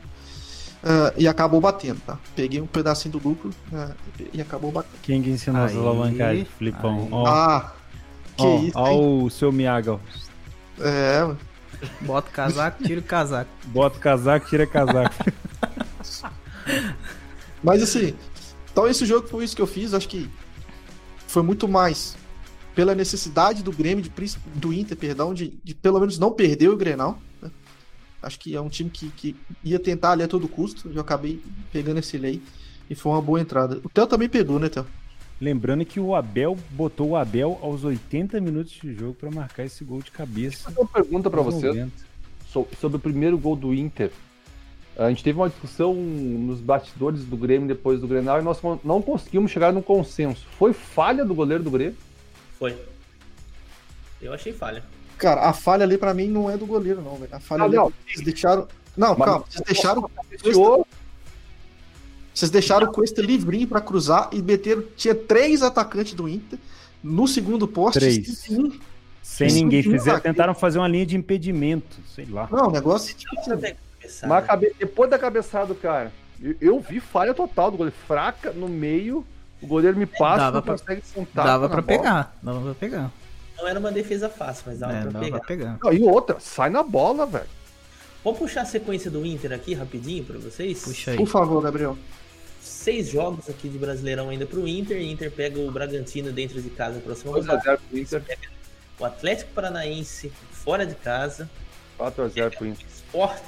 [0.81, 2.17] Uh, e acabou batendo, tá?
[2.35, 3.93] Peguei um pedacinho do lucro uh,
[4.33, 4.93] e acabou batendo.
[5.01, 7.09] Quem que ensinou as alavancagens, Flipão?
[7.11, 7.25] Oh.
[7.25, 7.73] Ah,
[8.37, 9.99] que oh, isso, Olha o seu Miaga.
[10.79, 11.29] É,
[12.01, 13.49] Bota o casaco, tira o casaco.
[13.67, 15.15] Bota o casaco, tira o casaco.
[17.63, 18.15] Mas assim,
[18.71, 20.29] então esse jogo foi isso que eu fiz, acho que
[21.27, 22.17] foi muito mais
[22.73, 24.11] pela necessidade do Grêmio, de,
[24.55, 27.19] do Inter, perdão, de, de pelo menos não perder o Grenal.
[28.21, 30.91] Acho que é um time que, que ia tentar ali a todo custo.
[30.93, 31.41] Eu acabei
[31.71, 32.41] pegando esse lei
[32.89, 33.79] e foi uma boa entrada.
[33.83, 34.85] O Theo também pegou, né, Theo?
[35.39, 39.85] Lembrando que o Abel botou o Abel aos 80 minutos de jogo para marcar esse
[39.85, 40.69] gol de cabeça.
[40.77, 41.87] Uma pergunta para você
[42.77, 44.11] sobre o primeiro gol do Inter.
[44.97, 49.01] A gente teve uma discussão nos bastidores do Grêmio depois do Grenal e nós não
[49.01, 50.45] conseguimos chegar num consenso.
[50.57, 51.95] Foi falha do goleiro do Grêmio?
[52.57, 52.77] Foi.
[54.21, 54.83] Eu achei falha.
[55.19, 57.35] Cara, a falha ali para mim não é do goleiro, não, velho.
[57.35, 57.93] A falha ah, ali, não.
[58.07, 58.67] vocês deixaram.
[58.95, 60.09] Não, Mas calma, vocês deixaram.
[62.33, 64.81] Vocês deixaram o Cuesta livrinho para cruzar e meteram.
[64.95, 66.57] Tinha três atacantes do Inter.
[67.03, 68.39] No segundo poste, três.
[68.39, 68.79] Sim,
[69.21, 72.47] sem ninguém fizer, tentaram fazer uma linha de impedimento, sei lá.
[72.49, 73.13] Não, o negócio.
[74.25, 74.73] Mas cabe...
[74.79, 77.95] depois da cabeçada do cara, eu, eu, vi falha total do goleiro.
[78.07, 79.25] Fraca no meio,
[79.61, 80.77] o goleiro me passa, dava não pra...
[80.77, 81.45] consegue sentar.
[81.45, 83.11] Dava pra pegar, dava pra pegar.
[83.59, 85.37] Não era uma defesa fácil, mas dava é, pra dava pegar.
[85.39, 85.79] Pra pegar.
[85.83, 87.47] Não, e outra, sai na bola, velho.
[88.23, 90.83] Vamos puxar a sequência do Inter aqui rapidinho pra vocês?
[90.83, 91.17] Puxa aí.
[91.17, 91.97] Por favor, Gabriel.
[92.61, 95.01] Seis jogos aqui de Brasileirão ainda pro Inter.
[95.01, 97.79] Inter pega o Bragantino dentro de casa próximo rodada.
[97.93, 98.21] Inter.
[98.99, 101.49] O Atlético Paranaense fora de casa.
[101.97, 102.85] 4x0 pro Inter.
[102.93, 103.41] Sport,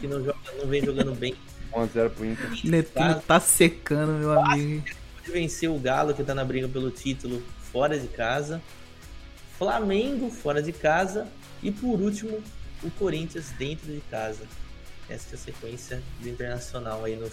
[0.00, 1.34] que não, joga, não vem jogando bem.
[1.72, 2.50] 1x0 pro Inter.
[2.64, 4.84] Netuno tá secando, meu amigo.
[5.14, 7.42] Pode vencer o Galo, que tá na briga pelo título,
[7.72, 8.60] fora de casa.
[9.58, 11.26] Flamengo, fora de casa.
[11.60, 12.40] E por último,
[12.82, 14.46] o Corinthians dentro de casa.
[15.10, 17.28] Essa é a sequência do Internacional aí no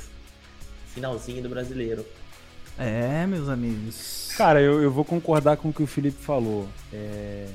[0.88, 2.04] finalzinho do brasileiro.
[2.80, 4.34] É, meus amigos.
[4.36, 6.68] Cara, eu, eu vou concordar com o que o Felipe falou.
[6.92, 7.48] É...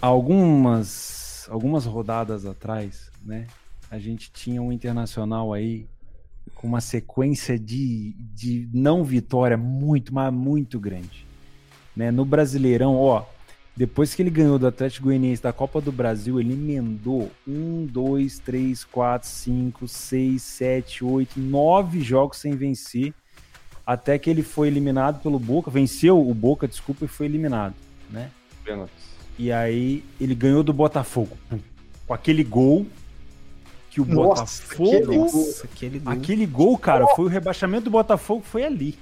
[0.00, 3.46] Algumas, algumas rodadas atrás, né?
[3.90, 5.86] A gente tinha um internacional aí
[6.54, 11.26] com uma sequência de, de não vitória muito, mas muito grande.
[11.96, 12.10] Né?
[12.10, 13.24] No Brasileirão, ó,
[13.76, 18.38] depois que ele ganhou do Atlético Goianiense da Copa do Brasil, ele emendou 1, 2,
[18.38, 23.12] 3, 4, 5, 6, 7, 8, 9 jogos sem vencer,
[23.84, 27.74] até que ele foi eliminado pelo Boca, venceu o Boca, desculpa, e foi eliminado,
[28.10, 28.30] né?
[28.64, 29.14] Pênaltis.
[29.36, 31.36] E aí ele ganhou do Botafogo.
[32.06, 32.86] Com aquele gol
[33.90, 34.42] que o Nossa,
[34.76, 35.64] Botafogo.
[35.64, 36.12] Aquele, gol.
[36.12, 38.96] aquele gol, cara, foi o rebaixamento do Botafogo, foi ali.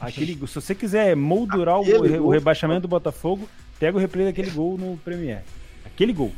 [0.00, 3.48] Aquele, se você quiser moldurar o, o, rebaixamento do Botafogo,
[3.78, 5.44] pega o replay daquele gol no Premier.
[5.84, 6.32] Aquele gol.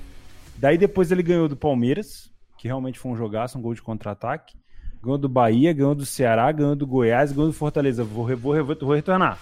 [0.57, 4.57] Daí depois ele ganhou do Palmeiras, que realmente foi um jogaço, um gol de contra-ataque.
[5.03, 8.05] Ganhou do Bahia, ganhou do Ceará, ganhou do Goiás, ganhou do Fortaleza.
[8.05, 9.39] Vou, vou, vou, vou retornar.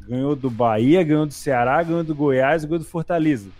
[0.00, 3.50] Ganhou do Bahia, ganhou do Ceará, ganhou do Goiás, ganhou do Fortaleza.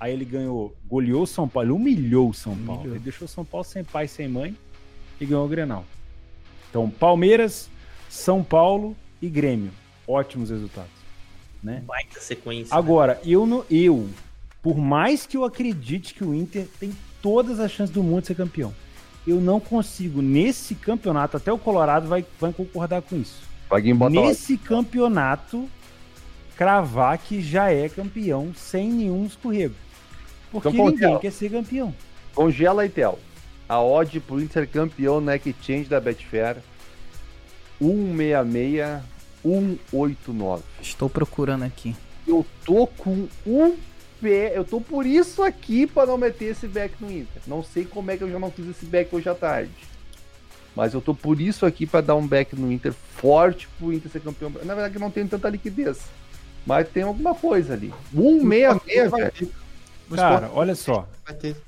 [0.00, 2.80] Aí ele ganhou, goleou o São Paulo, ele humilhou o São Paulo.
[2.80, 2.96] Humilhou.
[2.96, 4.56] Ele deixou o São Paulo sem pai, sem mãe
[5.20, 5.84] e ganhou o Grenal.
[6.68, 7.70] Então, Palmeiras,
[8.12, 9.70] São Paulo e Grêmio.
[10.06, 10.90] Ótimos resultados.
[11.62, 11.82] Né?
[11.86, 12.76] Baita sequência.
[12.76, 13.20] Agora, né?
[13.24, 14.06] eu, não, eu,
[14.60, 16.92] por mais que eu acredite que o Inter tem
[17.22, 18.74] todas as chances do mundo de ser campeão,
[19.26, 23.50] eu não consigo, nesse campeonato, até o Colorado vai, vai concordar com isso
[24.10, 25.66] Nesse campeonato,
[26.54, 29.74] cravar que já é campeão sem nenhum escorrego.
[30.50, 31.94] Porque então, ninguém quer ser campeão.
[32.34, 33.18] Congela aí, Tel.
[33.66, 36.58] A odd pro Inter campeão na Exchange da Betfair
[37.82, 39.02] 166
[39.42, 40.62] 189.
[40.80, 41.96] Estou procurando aqui.
[42.26, 43.76] Eu tô com um
[44.20, 47.42] pé, eu tô por isso aqui para não meter esse back no Inter.
[47.46, 49.72] Não sei como é que eu já não fiz esse back hoje à tarde.
[50.74, 54.10] Mas eu tô por isso aqui para dar um back no Inter forte pro Inter
[54.10, 54.50] ser campeão.
[54.64, 55.98] Na verdade, não tem tanta liquidez.
[56.64, 57.92] Mas tem alguma coisa ali.
[58.14, 59.52] 166, velho.
[60.14, 61.08] Cara, olha só.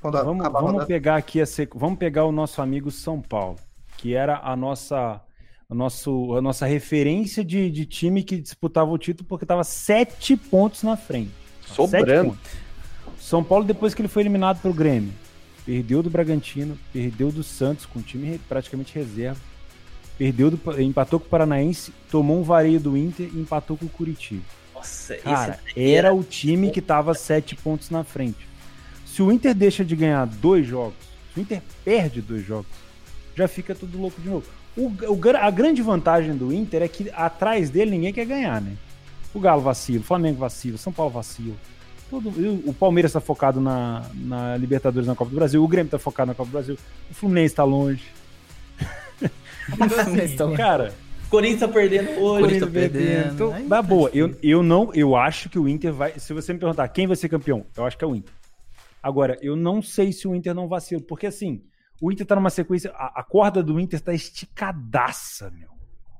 [0.01, 1.71] vamos, vamos pegar aqui a sec...
[1.75, 3.57] vamos pegar o nosso amigo São Paulo,
[3.97, 5.19] que era a nossa
[5.69, 10.37] a, nosso, a nossa referência de, de time que disputava o título porque estava sete
[10.37, 11.31] pontos na frente.
[11.65, 12.37] Sobrando.
[13.19, 15.11] São Paulo, depois que ele foi eliminado pelo Grêmio,
[15.65, 19.39] perdeu do Bragantino, perdeu do Santos com time praticamente reserva,
[20.17, 23.89] perdeu do, empatou com o Paranaense, tomou um vareio do Inter e empatou com o
[23.89, 24.43] Curitiba.
[24.75, 28.47] Nossa, Cara, era o time que estava sete pontos na frente.
[29.05, 30.97] Se o Inter deixa de ganhar dois jogos,
[31.33, 32.67] se o Inter perde dois jogos,
[33.35, 34.45] já fica tudo louco de novo.
[34.77, 38.73] O, o, a grande vantagem do Inter é que atrás dele ninguém quer ganhar, né?
[39.33, 41.55] O Galo vacila, o Flamengo vacila, o São Paulo vacila.
[42.09, 42.29] Todo,
[42.65, 46.29] o Palmeiras está focado na, na Libertadores na Copa do Brasil, o Grêmio está focado
[46.29, 46.77] na Copa do Brasil,
[47.09, 48.03] o Fluminense está longe.
[50.55, 50.93] Cara,
[51.29, 52.41] Corinthians tá perdendo hoje.
[52.43, 53.33] Corinthians tá perdendo.
[53.33, 56.17] Então, na boa, eu, eu não, eu acho que o Inter vai.
[56.19, 58.33] Se você me perguntar quem vai ser campeão, eu acho que é o Inter.
[59.01, 61.61] Agora, eu não sei se o Inter não vacila, porque assim,
[62.01, 62.91] o Inter tá numa sequência.
[62.95, 65.69] A, a corda do Inter tá esticadaça, meu.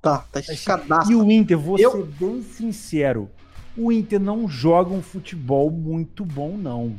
[0.01, 1.11] Tá, tá, tá esticadaça.
[1.11, 1.91] E o Inter, vou eu...
[1.91, 3.30] ser bem sincero,
[3.78, 6.95] o Inter não joga um futebol muito bom, não.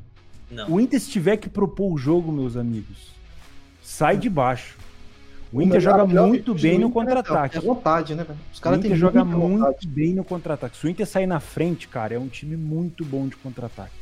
[0.50, 0.70] não.
[0.70, 3.14] O Inter, se tiver que propor o jogo, meus amigos,
[3.82, 4.76] sai de baixo.
[5.52, 7.56] O, o Inter joga muito bem no é contra-ataque.
[7.56, 10.76] É vontade, né, Os caras o Inter joga muito bem no contra-ataque.
[10.76, 13.94] Se o Inter sair na frente, cara, é um time muito bom de contra-ataque.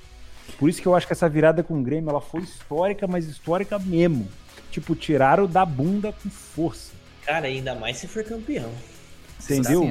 [0.59, 3.27] Por isso que eu acho que essa virada com o Grêmio, ela foi histórica, mas
[3.27, 4.27] histórica mesmo.
[4.75, 6.91] Tipo, tiraram da bunda com força.
[7.25, 8.73] Cara, ainda mais se for campeão.
[9.41, 9.85] Entendeu?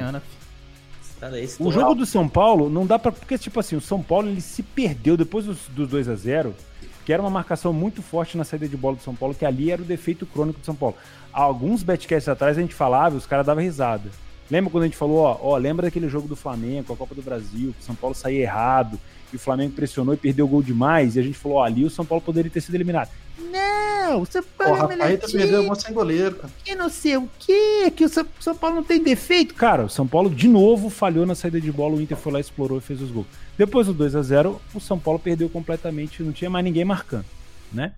[1.58, 4.42] o jogo do São Paulo não dá para porque tipo assim, o São Paulo ele
[4.42, 6.54] se perdeu depois dos, dos 2 a 0
[7.02, 9.70] que era uma marcação muito forte na saída de bola do São Paulo, que ali
[9.70, 10.96] era o defeito crônico do São Paulo.
[11.32, 14.10] Há alguns betcasts atrás a gente falava e os caras davam risada.
[14.50, 17.22] Lembra quando a gente falou, ó, ó, lembra daquele jogo do Flamengo, a Copa do
[17.22, 19.00] Brasil, que o São Paulo saía errado,
[19.34, 21.84] e o Flamengo pressionou e perdeu o gol demais, e a gente falou, ó, ali
[21.84, 23.10] o São Paulo poderia ter sido eliminado.
[23.36, 26.52] Não, o São Paulo Porra, é perdeu o sem goleiro, cara.
[26.64, 29.52] Que não sei o quê, que o São Paulo não tem defeito.
[29.54, 32.38] Cara, o São Paulo de novo falhou na saída de bola, o Inter foi lá,
[32.38, 33.26] explorou e fez os gols.
[33.58, 37.26] Depois do 2 a 0 o São Paulo perdeu completamente, não tinha mais ninguém marcando,
[37.72, 37.92] né?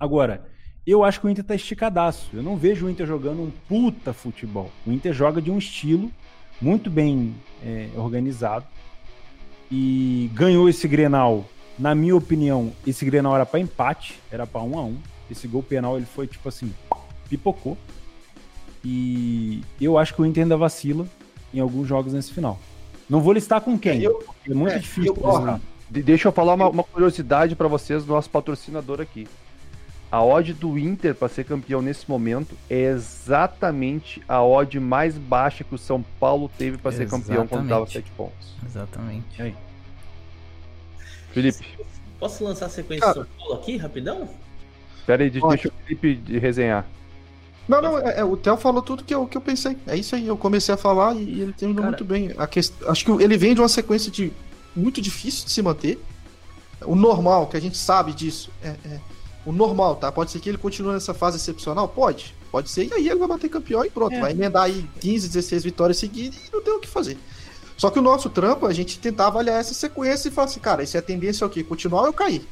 [0.00, 0.44] Agora,
[0.84, 2.30] eu acho que o Inter tá esticadaço.
[2.32, 4.72] Eu não vejo o Inter jogando um puta futebol.
[4.84, 6.10] O Inter joga de um estilo
[6.60, 7.34] muito bem
[7.64, 8.66] é, organizado
[9.70, 11.44] e ganhou esse Grenal.
[11.78, 14.98] Na minha opinião, esse Grenal era para empate, era para um a um.
[15.30, 16.74] Esse gol penal ele foi tipo assim,
[17.28, 17.78] pipocou.
[18.84, 21.06] E eu acho que o Inter ainda vacila
[21.54, 22.58] em alguns jogos nesse final.
[23.08, 24.02] Não vou listar com quem.
[24.02, 25.16] Eu, é muito é, difícil.
[25.16, 25.60] Eu,
[26.02, 29.26] deixa eu falar uma, uma curiosidade para vocês do nosso patrocinador aqui.
[30.10, 35.62] A odd do Inter para ser campeão nesse momento é exatamente a odd mais baixa
[35.62, 38.54] que o São Paulo teve para ser campeão quando dava 7 pontos.
[38.66, 39.40] Exatamente.
[39.40, 39.54] Aí.
[41.32, 41.64] Felipe.
[42.18, 44.28] Posso lançar a sequência Cara, São Paulo aqui, rapidão?
[44.98, 46.84] Espera aí, deixa o Felipe resenhar.
[47.68, 49.76] Não, não, é, é, o Theo falou tudo que eu, que eu pensei.
[49.86, 52.34] É isso aí, eu comecei a falar e ele terminou Cara, muito bem.
[52.36, 52.74] A quest...
[52.88, 54.32] Acho que ele vem de uma sequência de
[54.74, 56.02] muito difícil de se manter.
[56.82, 59.00] O normal, que a gente sabe disso, é, é
[59.44, 60.10] o normal, tá?
[60.12, 61.88] Pode ser que ele continue nessa fase excepcional?
[61.88, 62.34] Pode.
[62.50, 64.14] Pode ser, e aí ele vai bater campeão e pronto.
[64.14, 64.20] É.
[64.20, 67.16] Vai emendar aí 15, 16 vitórias seguidas e não tem o que fazer.
[67.76, 70.82] Só que o nosso trampo, a gente tentar avaliar essa sequência e falar assim, cara,
[70.82, 71.62] essa é a tendência é o quê?
[71.62, 72.46] Continuar ou eu cair?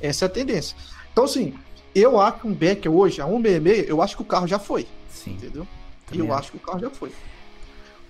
[0.00, 0.76] Essa é a tendência.
[1.10, 1.54] Então, assim,
[1.94, 4.86] eu acho que um Becker hoje, a 166, eu acho que o carro já foi.
[5.10, 5.32] Sim.
[5.32, 5.66] Entendeu?
[6.12, 7.10] E eu acho que o carro já foi.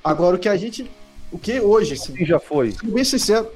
[0.02, 0.90] Agora, o que a gente.
[1.32, 2.14] O que hoje, assim.
[2.14, 2.72] Sim, já foi.
[2.72, 3.50] Sendo bem sincero.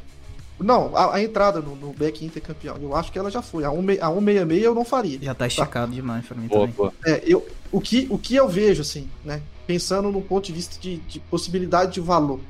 [0.62, 3.64] Não, a, a entrada no, no Beck intercampeão, eu acho que ela já foi.
[3.64, 5.18] A, 1, a 166 eu não faria.
[5.20, 5.94] Já tá esticado tá?
[5.94, 6.74] demais pra mim boa, também.
[6.74, 6.92] Boa.
[7.04, 9.42] É, eu, o, que, o que eu vejo, assim, né?
[9.66, 12.40] Pensando no ponto de vista de, de possibilidade de valor.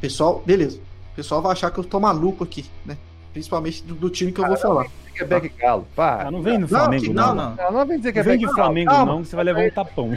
[0.00, 0.78] Pessoal, beleza.
[1.12, 2.96] O pessoal vai achar que eu tô maluco aqui, né?
[3.36, 4.86] Principalmente do, do time que eu vou falar.
[5.14, 5.86] Que é Beck Galo.
[5.94, 6.22] Pá.
[6.26, 7.34] Ah, não vem no Flamengo, não.
[7.34, 7.72] Não, não.
[7.72, 9.44] não vem dizer que é Não vem Beck de Flamengo, Calma, não, que você vai
[9.44, 10.10] levar um tapão.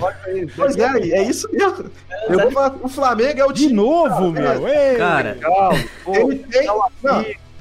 [0.55, 1.91] Pois é, é isso mesmo.
[2.30, 3.74] Eu vou falar, o Flamengo é o De time.
[3.74, 4.67] novo, meu.
[4.70, 4.95] Ei.
[4.95, 5.78] Cara, Galo.
[6.05, 6.82] Pô, Ele tem, não,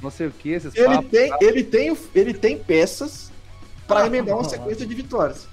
[0.01, 1.37] não sei o que, esses ele papos, tem, tá?
[1.41, 3.29] ele tem, ele tem peças
[3.85, 5.45] para emendar uma sequência de vitórias.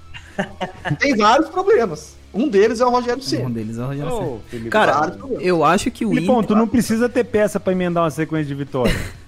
[1.00, 2.14] Tem vários problemas.
[2.32, 3.50] Um deles é o Rogério um Ceni.
[3.52, 4.40] deles é o Rogério Ceni.
[4.48, 4.70] Felipe.
[4.70, 6.48] Cara, eu acho que o Filipão, Inter...
[6.48, 8.94] tu não precisa ter peça pra emendar uma sequência de vitória.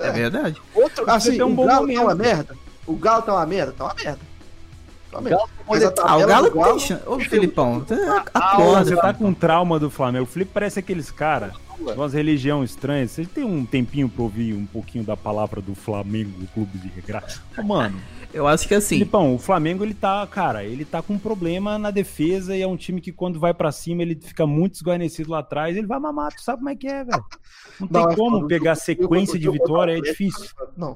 [0.00, 0.60] É verdade.
[0.74, 1.96] Outro, assim, tem um o bom Galo momento.
[1.98, 2.56] tá uma merda.
[2.86, 4.18] O Galo tá uma merda, tá uma merda.
[5.10, 5.36] Tá uma merda.
[5.38, 7.02] Galo Mas a Ah, o Galo tem chance.
[7.08, 7.84] Ô, Felipão,
[8.34, 8.84] Ah, acorda.
[8.84, 10.24] você tá com trauma do Flamengo.
[10.24, 13.10] O Felipe parece aqueles caras de umas religião estranhas.
[13.12, 16.88] Você tem um tempinho pra ouvir um pouquinho da palavra do Flamengo, o clube de
[16.88, 17.42] regraça?
[17.64, 17.98] Mano,
[18.32, 21.78] Eu acho que assim, Filipão, o Flamengo ele tá, cara, ele tá com um problema
[21.78, 25.30] na defesa e é um time que quando vai pra cima ele fica muito desguarnecido
[25.30, 27.24] lá atrás, ele vai mamar, tu sabe como é que é, velho.
[27.80, 30.46] Não tem Não, é como pegar sequência jogo- de vitória, é difícil.
[30.76, 30.92] Não,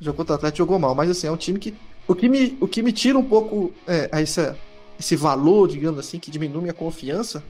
[0.00, 1.72] o jogo contra o Atlético jogou mal, mas assim, é um time que.
[2.08, 4.52] O que me, o que me tira um pouco é, esse,
[4.98, 7.44] esse valor, digamos assim, que diminui minha confiança,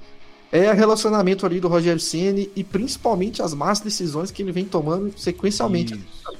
[0.53, 4.67] é o relacionamento ali do Rogério Ceni e principalmente as más decisões que ele vem
[4.67, 5.95] tomando sequencialmente.
[5.95, 6.39] Isso.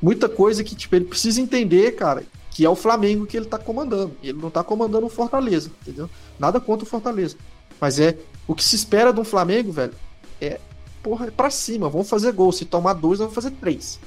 [0.00, 3.58] Muita coisa que, tipo, ele precisa entender, cara, que é o Flamengo que ele tá
[3.58, 4.16] comandando.
[4.22, 6.08] Ele não tá comandando o Fortaleza, entendeu?
[6.38, 7.36] Nada contra o Fortaleza.
[7.78, 8.18] Mas é.
[8.48, 9.94] O que se espera de um Flamengo, velho,
[10.40, 10.58] é.
[11.02, 11.88] Porra, é pra cima.
[11.88, 12.50] Vamos fazer gol.
[12.52, 14.00] Se tomar dois, vamos fazer três.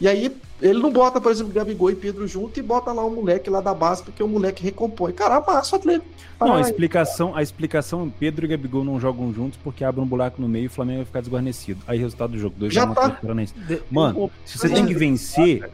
[0.00, 3.14] E aí, ele não bota, por exemplo, Gabigol e Pedro junto e bota lá um
[3.14, 5.12] moleque lá da base, porque o moleque recompõe.
[5.12, 6.06] Cara, amassa o Atlético.
[6.40, 10.40] Não, a explicação, a explicação, Pedro e Gabigol não jogam juntos porque abre um buraco
[10.40, 11.80] no meio e o Flamengo vai ficar desguarnecido.
[11.86, 13.00] Aí resultado do jogo, 2 Já a 1 tá.
[13.00, 13.54] Atlético Paranaense.
[13.54, 15.68] de- Mano, se você tem que vencer,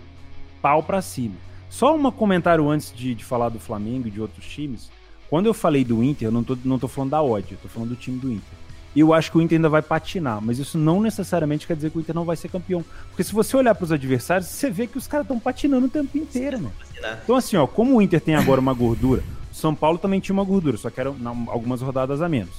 [0.62, 1.34] pau pra cima.
[1.68, 4.90] Só um comentário antes de, de falar do Flamengo e de outros times.
[5.28, 7.68] Quando eu falei do Inter, eu não tô, não tô falando da odd, eu tô
[7.68, 8.63] falando do time do Inter.
[8.94, 11.90] E eu acho que o Inter ainda vai patinar, mas isso não necessariamente quer dizer
[11.90, 12.84] que o Inter não vai ser campeão.
[13.08, 16.16] Porque se você olhar pros adversários, você vê que os caras estão patinando o tempo
[16.16, 16.72] inteiro, mano.
[16.78, 17.20] Vacilar.
[17.24, 20.32] Então, assim, ó, como o Inter tem agora uma gordura, o São Paulo também tinha
[20.32, 21.16] uma gordura, só que eram
[21.48, 22.54] algumas rodadas a menos.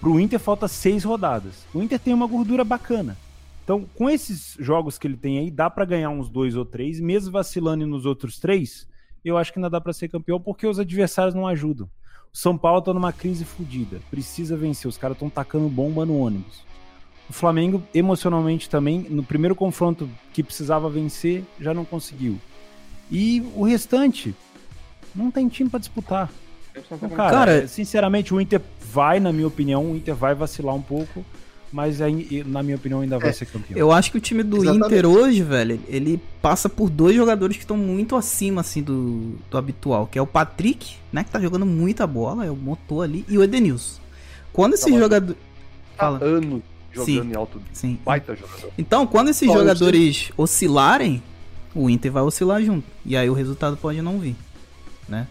[0.00, 1.66] Pro Inter falta seis rodadas.
[1.74, 3.16] O Inter tem uma gordura bacana.
[3.64, 6.98] Então, com esses jogos que ele tem aí, dá pra ganhar uns dois ou três,
[7.00, 8.86] mesmo vacilando nos outros três,
[9.24, 11.88] eu acho que ainda dá pra ser campeão porque os adversários não ajudam.
[12.32, 16.60] São Paulo tá numa crise fodida, precisa vencer, os caras estão tacando bomba no ônibus.
[17.28, 22.38] O Flamengo, emocionalmente também, no primeiro confronto que precisava vencer, já não conseguiu.
[23.10, 24.34] E o restante,
[25.14, 26.30] não tem time pra disputar.
[26.74, 30.82] Então, cara, Cara- sinceramente, o Inter vai, na minha opinião, o Inter vai vacilar um
[30.82, 31.24] pouco,
[31.72, 33.78] mas aí, na minha opinião ainda vai É, ser campeão.
[33.78, 34.86] Eu acho que o time do Exatamente.
[34.86, 39.56] Inter hoje, velho, ele passa por dois jogadores que estão muito acima, assim, do, do
[39.56, 43.24] habitual, que é o Patrick, né, que tá jogando muita bola, é o motor ali,
[43.28, 44.00] e o Edenilson.
[44.52, 44.98] Quando esse Tá bom.
[44.98, 45.34] jogador...
[45.34, 45.38] Tá
[46.06, 46.24] Fala.
[46.24, 46.62] anos
[46.92, 47.30] jogando Sim.
[47.30, 47.62] em alto.
[47.72, 47.98] Sim.
[48.04, 48.70] Baita jogador.
[48.76, 51.22] Então, quando esses jogadores oscilarem,
[51.74, 52.84] o Inter vai oscilar junto.
[53.06, 54.34] E aí o resultado pode não vir,
[55.08, 55.28] né?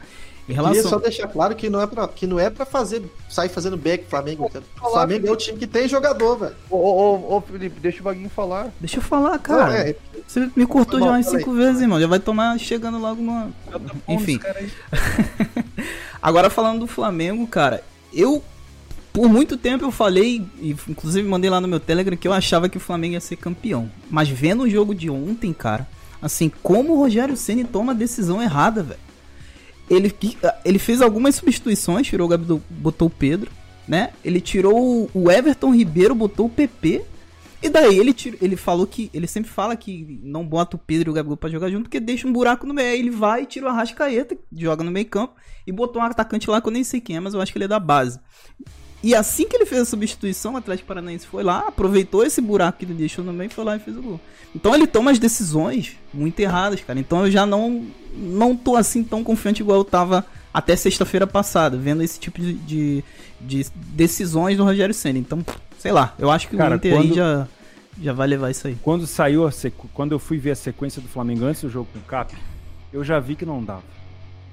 [0.50, 0.90] Em Queria relação...
[0.90, 4.06] só deixar claro que não é pra, que não é pra fazer, sair fazendo back
[4.10, 4.52] Flamengo.
[4.82, 6.56] O Flamengo é o time que tem jogador, velho.
[6.68, 8.72] Ô, ô, ô, ô, Felipe, deixa o Vaguinho falar.
[8.80, 9.68] Deixa eu falar, cara.
[9.68, 9.96] Não, é,
[10.28, 12.02] Você me cortou já umas cinco vezes, irmão.
[12.02, 13.52] Já vai tomar chegando logo numa...
[14.08, 14.40] Enfim.
[14.40, 14.72] Cara, aí.
[16.20, 18.44] Agora falando do Flamengo, cara, eu
[19.14, 22.68] por muito tempo eu falei, e inclusive mandei lá no meu Telegram que eu achava
[22.68, 23.92] que o Flamengo ia ser campeão.
[24.10, 25.88] Mas vendo o jogo de ontem, cara,
[26.20, 29.09] assim, como o Rogério Ceni toma a decisão errada, velho.
[29.90, 30.16] Ele,
[30.64, 33.52] ele fez algumas substituições, tirou o Gabigol, botou o Pedro,
[33.88, 34.12] né?
[34.24, 37.04] Ele tirou o Everton Ribeiro, botou o PP.
[37.62, 41.12] E daí ele ele falou que ele sempre fala que não bota o Pedro e
[41.12, 42.90] o Gabigol pra jogar junto porque deixa um buraco no meio.
[42.90, 45.34] Aí ele vai tira o Arrascaeta, joga no meio-campo
[45.68, 47.58] e botou um atacante lá que eu nem sei quem é, mas eu acho que
[47.58, 48.20] ele é da base.
[49.02, 52.80] E assim que ele fez a substituição, o Atlético Paranaense foi lá, aproveitou esse buraco
[52.80, 54.20] que ele deixou no meio, foi lá e fez o gol.
[54.54, 57.00] Então ele toma as decisões muito erradas, cara.
[57.00, 61.78] Então eu já não não tô assim tão confiante igual eu tava até sexta-feira passada,
[61.78, 63.04] vendo esse tipo de, de,
[63.40, 65.20] de decisões do Rogério Senna.
[65.20, 65.46] Então,
[65.78, 67.48] sei lá, eu acho que Cara, o Inter aí quando- já,
[68.02, 68.76] já vai levar isso aí.
[68.82, 69.88] Quando saiu a sequ...
[69.94, 72.36] quando eu fui ver a sequência do Flamengo antes do jogo com o Cap,
[72.92, 73.84] eu já vi que não dava.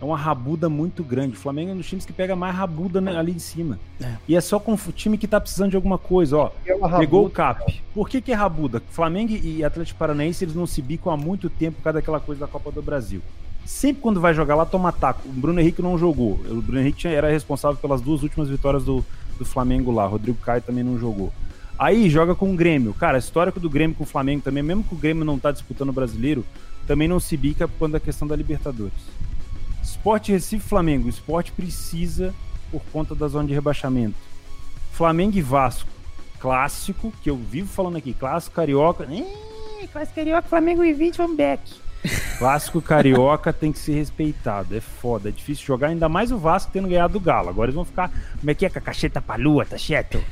[0.01, 1.35] É uma rabuda muito grande.
[1.35, 3.79] O Flamengo é um dos times que pega mais rabuda ali em cima.
[4.01, 4.15] É.
[4.29, 6.51] E é só com o time que tá precisando de alguma coisa, ó.
[6.67, 7.83] É pegou o cap.
[7.95, 8.83] Por que, que é rabuda?
[8.91, 12.41] Flamengo e Atlético Paranaense eles não se bicam há muito tempo por causa daquela coisa
[12.41, 13.23] da Copa do Brasil.
[13.65, 15.27] Sempre quando vai jogar lá, toma ataque.
[15.27, 16.33] O Bruno Henrique não jogou.
[16.49, 19.05] O Bruno Henrique era responsável pelas duas últimas vitórias do,
[19.39, 20.07] do Flamengo lá.
[20.07, 21.33] Rodrigo Caio também não jogou.
[21.79, 22.95] Aí joga com o Grêmio.
[22.95, 25.89] Cara, histórico do Grêmio com o Flamengo também, mesmo que o Grêmio não tá disputando
[25.89, 26.45] o brasileiro,
[26.87, 28.95] também não se bica quando a questão da Libertadores.
[29.87, 31.07] Esporte Recife Flamengo.
[31.07, 32.35] O esporte precisa
[32.73, 34.17] por conta da zona de rebaixamento.
[34.93, 35.89] Flamengo e Vasco.
[36.41, 38.13] Clássico, que eu vivo falando aqui.
[38.13, 39.07] Clássico carioca.
[39.93, 41.63] clássico carioca, Flamengo e 20, vamos back.
[42.39, 44.77] Clássico carioca tem que ser respeitado.
[44.77, 47.49] É foda, é difícil jogar, ainda mais o Vasco tendo ganhado do Galo.
[47.49, 48.11] Agora eles vão ficar.
[48.39, 48.71] Como é que é?
[48.71, 50.23] Com a cacheta pra lua, tá cheto?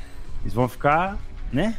[0.41, 1.17] Eles vão ficar,
[1.51, 1.77] né?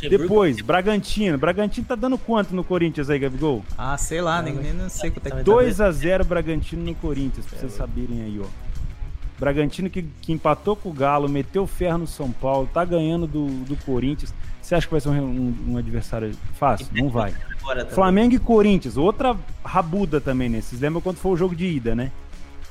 [0.00, 1.38] Depois, Bragantino.
[1.38, 3.64] Bragantino tá dando quanto no Corinthians aí, Gabigol?
[3.76, 7.58] Ah, sei lá, nem, nem não sei quanto é que 2x0 Bragantino no Corinthians, pra
[7.58, 8.46] vocês saberem aí, ó.
[9.38, 13.46] Bragantino que, que empatou com o Galo, meteu ferro no São Paulo, tá ganhando do,
[13.64, 14.34] do Corinthians.
[14.60, 16.88] Você acha que vai ser um, um, um adversário fácil?
[16.92, 17.32] Não vai.
[17.90, 20.60] Flamengo e Corinthians, outra rabuda também, né?
[20.60, 22.10] Vocês lembram quando foi o jogo de ida, né?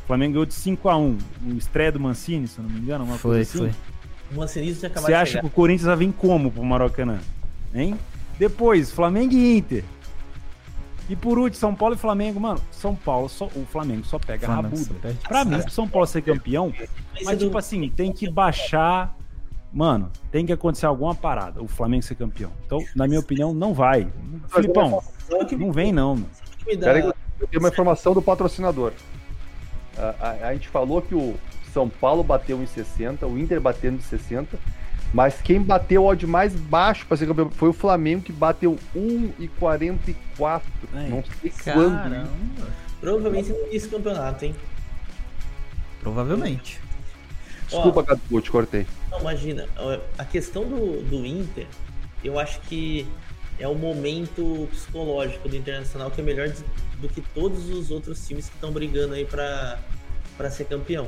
[0.05, 1.19] Flamengo ganhou de 5x1.
[1.45, 3.71] O estreia do Mancini, se eu não me engano, uma foi, coisa assim.
[3.71, 3.96] Foi.
[4.31, 7.19] O Mancinismo tinha acabado Você acha que o Corinthians vai vir como pro Maracanã?
[7.73, 7.97] Hein?
[8.37, 9.83] Depois, Flamengo e Inter.
[11.09, 12.39] E por último, São Paulo e Flamengo.
[12.39, 15.15] Mano, São Paulo, só, o Flamengo só pega Flamengo rabuda.
[15.27, 16.73] Pra mim, pro São Paulo ser campeão,
[17.23, 19.15] mas tipo assim, tem que baixar.
[19.71, 22.51] Mano, tem que acontecer alguma parada, o Flamengo ser campeão.
[22.65, 24.07] Então, na minha opinião, não vai.
[24.49, 25.01] Filipão,
[25.57, 26.29] não vem não, mano.
[26.65, 28.91] Peraí, eu tenho uma informação do patrocinador.
[29.97, 31.35] A, a, a gente falou que o,
[31.77, 34.57] são Paulo bateu em 60, o Inter bateu em 60,
[35.13, 38.79] mas quem bateu o odd mais baixo para ser campeão foi o Flamengo, que bateu
[38.95, 40.61] 1,44.
[41.07, 42.01] Não sei Caramba.
[42.01, 42.67] quando.
[42.99, 44.55] Provavelmente do campeonato, hein?
[46.01, 46.81] Provavelmente.
[47.69, 48.87] Desculpa, Gadu, te cortei.
[49.11, 49.67] Não, imagina,
[50.17, 51.67] a questão do, do Inter,
[52.23, 53.07] eu acho que
[53.59, 56.49] é o momento psicológico do Internacional que é melhor
[56.99, 61.07] do que todos os outros times que estão brigando aí para ser campeão.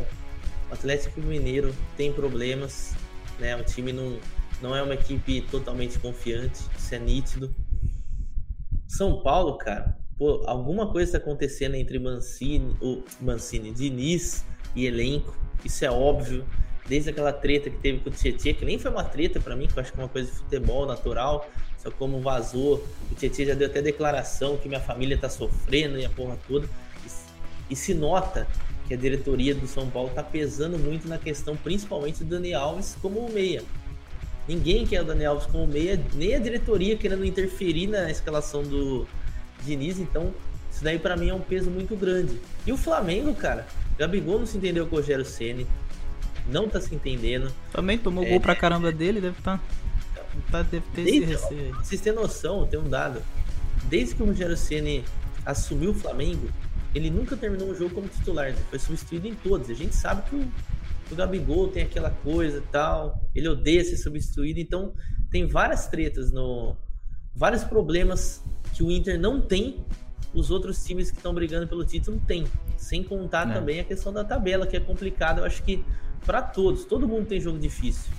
[0.72, 2.93] Atlético Mineiro tem problemas,
[3.39, 3.55] né?
[3.55, 4.20] O time não,
[4.61, 7.53] não é uma equipe totalmente confiante, isso é nítido.
[8.88, 14.45] São Paulo, cara, pô, alguma coisa está acontecendo entre Mancini, o Mancini, Diniz
[14.76, 16.45] e elenco, isso é óbvio.
[16.88, 19.67] Desde aquela treta que teve com o Tietchan, que nem foi uma treta para mim,
[19.67, 21.47] que eu acho que é uma coisa de futebol natural,
[21.78, 22.84] só como vazou.
[23.11, 26.67] O Tietchan já deu até declaração que minha família tá sofrendo e a porra toda.
[27.70, 28.47] E se nota
[28.89, 32.97] que a diretoria do São Paulo está pesando muito na questão, principalmente do Dani Alves
[32.99, 33.63] como meia.
[34.47, 39.07] Ninguém quer o Dani Alves como meia, nem a diretoria querendo interferir na escalação do
[39.63, 40.33] Diniz, então
[40.71, 42.41] isso daí para mim é um peso muito grande.
[42.65, 45.67] E o Flamengo, cara, Gabigol não se entendeu com o Rogério Ceni,
[46.47, 47.53] não tá se entendendo.
[47.71, 49.59] Também tomou é, gol pra caramba dele, deve estar.
[50.15, 51.75] Tá, tá, deve ter desde, esse receio.
[51.75, 53.21] Vocês têm noção, tem um dado.
[53.83, 55.05] Desde que o Rogério Ceni
[55.45, 56.49] assumiu o Flamengo,
[56.93, 59.69] ele nunca terminou um jogo como titular, ele foi substituído em todos.
[59.69, 60.47] A gente sabe que o,
[61.11, 64.93] o Gabigol tem aquela coisa e tal, ele odeia ser substituído, então
[65.29, 66.75] tem várias tretas no.
[67.35, 69.83] vários problemas que o Inter não tem,
[70.33, 72.45] os outros times que estão brigando pelo título têm.
[72.77, 73.53] Sem contar é.
[73.53, 75.83] também a questão da tabela, que é complicada, eu acho que
[76.25, 78.11] para todos, todo mundo tem jogo difícil.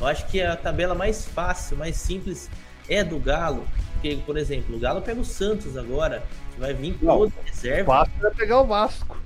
[0.00, 2.50] Eu acho que a tabela mais fácil, mais simples
[2.88, 6.22] é do Galo, porque, por exemplo, o Galo pega o Santos agora,
[6.58, 7.82] vai vir todo reserva.
[7.82, 9.24] O Vasco vai pegar o Vasco.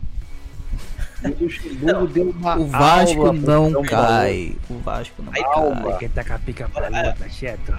[1.21, 4.57] O deu uma o Vasco não cai.
[4.71, 5.99] O Vasco não cai.
[5.99, 7.73] Quem tá com a pica pra lua, tá cheto.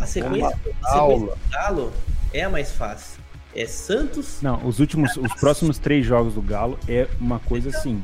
[0.00, 0.46] A sequência,
[0.82, 1.92] a sequência do Galo
[2.32, 3.20] é a mais fácil.
[3.54, 4.40] É Santos.
[4.42, 8.02] Não, os últimos, os próximos três jogos do Galo é uma coisa assim.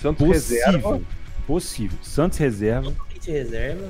[0.00, 1.00] Santos possível, reserva.
[1.46, 1.98] Possível.
[2.02, 2.90] Santos reserva.
[2.90, 3.88] Totalmente reserva.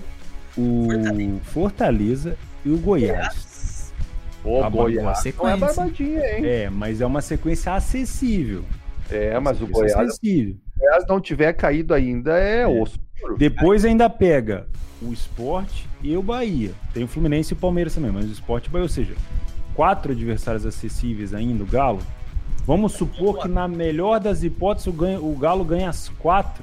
[0.57, 3.53] O Fortaleza, Fortaleza e o Goiás.
[4.45, 6.47] Pô, tá Goiás não é barbadinha, hein?
[6.47, 8.62] É, mas é uma sequência acessível.
[9.11, 10.57] É, mas o Goiás, acessível.
[10.76, 12.66] o Goiás não tiver caído ainda, é, é.
[12.66, 13.01] osso.
[13.38, 14.66] Depois ainda pega
[15.01, 16.72] o Esporte e o Bahia.
[16.92, 19.14] Tem o Fluminense e o Palmeiras também, mas o Esporte e o Bahia, ou seja,
[19.74, 22.01] quatro adversários acessíveis ainda, o Galo.
[22.66, 24.90] Vamos supor que na melhor das hipóteses o,
[25.24, 26.62] o Galo ganha as quatro.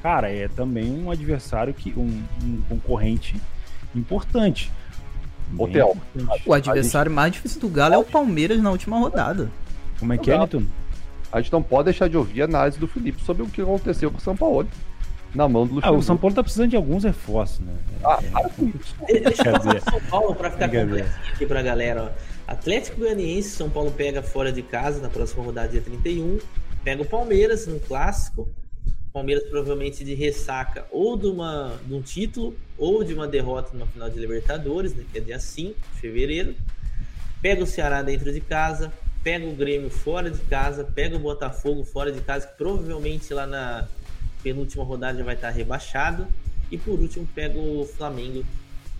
[0.00, 3.34] Cara, é também um adversário que um, um concorrente
[3.96, 4.70] importante.
[5.58, 5.96] Hotel.
[6.44, 7.16] O adversário gente...
[7.16, 9.50] mais difícil do Galo é o Palmeiras na última rodada.
[9.98, 10.68] Como é que é, Netuno?
[11.32, 14.10] A gente não pode deixar de ouvir a análise do Felipe sobre o que aconteceu
[14.10, 14.68] com o São Paulo.
[15.34, 15.96] Na mão do Luxemburgo.
[15.96, 17.74] Ah, o São Paulo tá precisando de alguns reforços, né?
[18.02, 18.18] Ah,
[19.08, 22.14] é, Deixa eu falar São Paulo pra ficar completo aqui pra galera.
[22.14, 22.52] Ó.
[22.52, 26.38] Atlético Goianiense, São Paulo pega fora de casa na próxima rodada, dia 31.
[26.82, 28.48] pega o Palmeiras no clássico.
[29.16, 33.86] Palmeiras provavelmente de ressaca ou de, uma, de um título ou de uma derrota numa
[33.86, 36.54] final de Libertadores, né, que é dia 5 de fevereiro.
[37.40, 38.92] Pega o Ceará dentro de casa,
[39.24, 43.46] pega o Grêmio fora de casa, pega o Botafogo fora de casa, que provavelmente lá
[43.46, 43.88] na
[44.42, 46.28] penúltima rodada já vai estar rebaixado.
[46.70, 48.44] E por último pega o Flamengo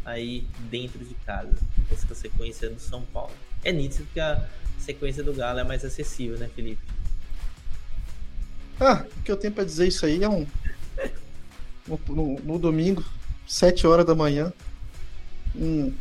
[0.02, 1.52] aí dentro de casa.
[1.92, 3.34] Essa sequência do São Paulo.
[3.62, 4.48] É nítido que a
[4.78, 6.80] sequência do Galo é mais acessível, né, Felipe?
[8.80, 10.46] Ah, o que eu tenho para dizer isso aí é um.
[11.86, 13.04] No, no, no, domingo,
[13.46, 14.52] 7 horas da manhã,
[15.54, 15.92] um,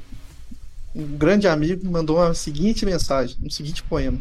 [0.96, 4.20] um grande amigo mandou a seguinte mensagem, um seguinte poema,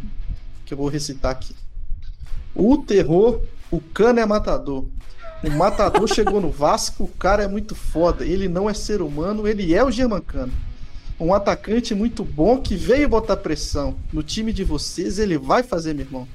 [0.67, 1.57] que eu vou recitar aqui.
[2.55, 3.41] O terror,
[3.71, 4.87] o cano é matador.
[5.43, 8.25] O matador chegou no Vasco, o cara é muito foda.
[8.25, 10.53] Ele não é ser humano, ele é o Germancano.
[11.19, 13.97] Um atacante muito bom que veio botar pressão.
[14.13, 16.29] No time de vocês, ele vai fazer, meu irmão.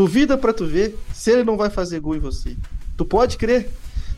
[0.00, 2.56] Duvida pra tu ver se ele não vai fazer gol em você.
[2.96, 3.68] Tu pode crer.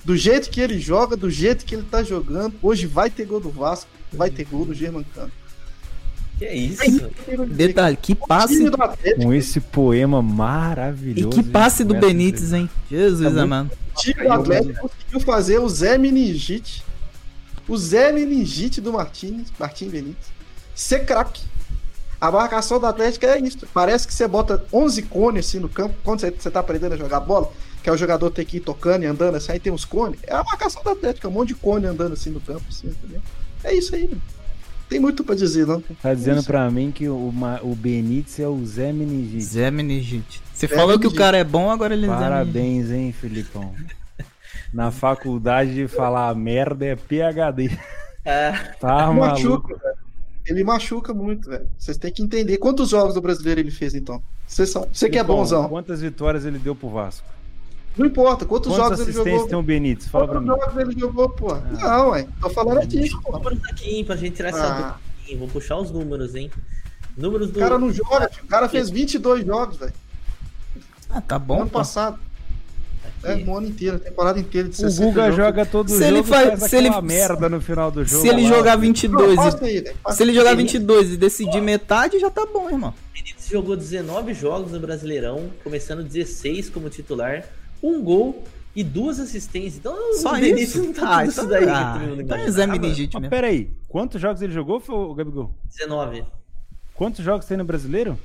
[0.05, 3.41] Do jeito que ele joga, do jeito que ele tá jogando, hoje vai ter gol
[3.41, 5.33] do Vasco, vai ter gol do Germancano.
[6.39, 7.11] Que é isso?
[7.49, 8.71] Detalhe, que passe.
[9.21, 11.41] Com esse poema maravilhoso.
[11.41, 12.71] E que passe do Benítez, hein?
[12.89, 13.73] Jesus, é amado.
[13.93, 16.85] O time do Atlético conseguiu fazer o Zé Meningite.
[17.67, 20.29] O Zé Meningite do Martins, Martim Benítez.
[20.77, 21.43] Ser craque.
[22.23, 23.67] A marcação do Atlético é isso.
[23.75, 26.97] Parece que você bota 11 cones assim no campo, quando você, você tá aprendendo a
[26.97, 27.51] jogar bola,
[27.83, 30.21] que é o jogador ter que ir tocando e andando assim, aí tem uns cones.
[30.23, 32.87] É a marcação do Atlético, é um monte de cone andando assim no campo, assim,
[32.87, 33.21] entendeu?
[33.65, 34.23] É isso aí, mano
[34.93, 35.81] tem muito pra dizer, não.
[36.03, 39.43] Tá dizendo pra mim que o, o Benítez é o Zé Meningite.
[39.43, 40.43] Zé Meningite.
[40.53, 43.75] Você Zé falou que o cara é bom, agora ele é Parabéns, hein, Filipão.
[44.71, 47.71] Na faculdade de falar merda é PHD.
[48.23, 48.53] É.
[48.79, 49.92] Tá machuca, velho.
[50.47, 51.69] Ele machuca muito, velho.
[51.79, 52.59] Vocês têm que entender.
[52.59, 54.23] Quantos jogos do brasileiro ele fez, então?
[54.47, 54.89] São...
[54.93, 55.69] Você que é bonzão.
[55.69, 57.27] Quantas vitórias ele deu pro Vasco?
[57.97, 59.49] Não importa, quantos Quantas jogos ele jogou?
[59.49, 60.09] tem o Benítez?
[60.09, 60.61] Fala quantos pra mim.
[60.61, 61.53] jogos ele jogou, pô?
[61.53, 61.61] Ah.
[61.81, 62.27] Não, ué.
[62.41, 63.33] Tô falando aqui, pô.
[63.33, 65.37] Números aqui, hein, pra gente tirar essa ah.
[65.39, 66.51] Vou puxar os números, hein.
[67.17, 67.59] Números do...
[67.59, 69.93] O cara não joga, o cara fez 22 jogos, velho.
[71.09, 71.63] Ah, tá bom.
[71.63, 71.79] Ano pô.
[71.79, 72.19] passado.
[73.25, 75.37] É, no ano inteiro, a temporada inteira de 60 O Guga jogos.
[75.37, 78.23] joga todo se jogo ele faz, se ele merda no final do jogo.
[78.23, 82.31] Se ele jogar 22 não, e, aí, se ele jogar 22 e decidir metade, já
[82.31, 82.93] tá bom, irmão.
[83.15, 87.45] Ele jogou 19 jogos no Brasileirão, começando 16 como titular,
[87.83, 88.43] um gol
[88.75, 89.77] e duas assistências.
[89.77, 90.83] Então, Só o isso?
[90.83, 91.69] não tá ah, isso daí.
[91.69, 93.21] Ah, então é exame legítimo.
[93.21, 95.55] Mas peraí, quantos jogos ele jogou, o Gabigol?
[95.69, 96.25] 19.
[96.95, 98.19] Quantos jogos tem no Brasileiro?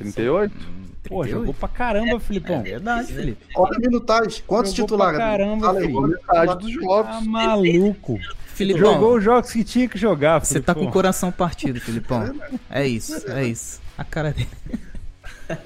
[0.00, 0.80] 38?
[1.08, 2.60] Pô, jogou pra caramba, é, Filipão.
[2.60, 3.46] É verdade, Felipe.
[3.54, 4.42] Olha a minutagem.
[4.46, 5.16] Quantos jogou titulares?
[5.18, 6.00] Pra caramba, Felipe.
[6.00, 7.10] Metade dos jogos.
[7.10, 8.18] Tá maluco.
[8.54, 12.34] Filipão, jogou os jogos que tinha que jogar, Você tá com o coração partido, Filipão.
[12.68, 13.80] É isso, é isso.
[13.96, 14.48] A cara dele.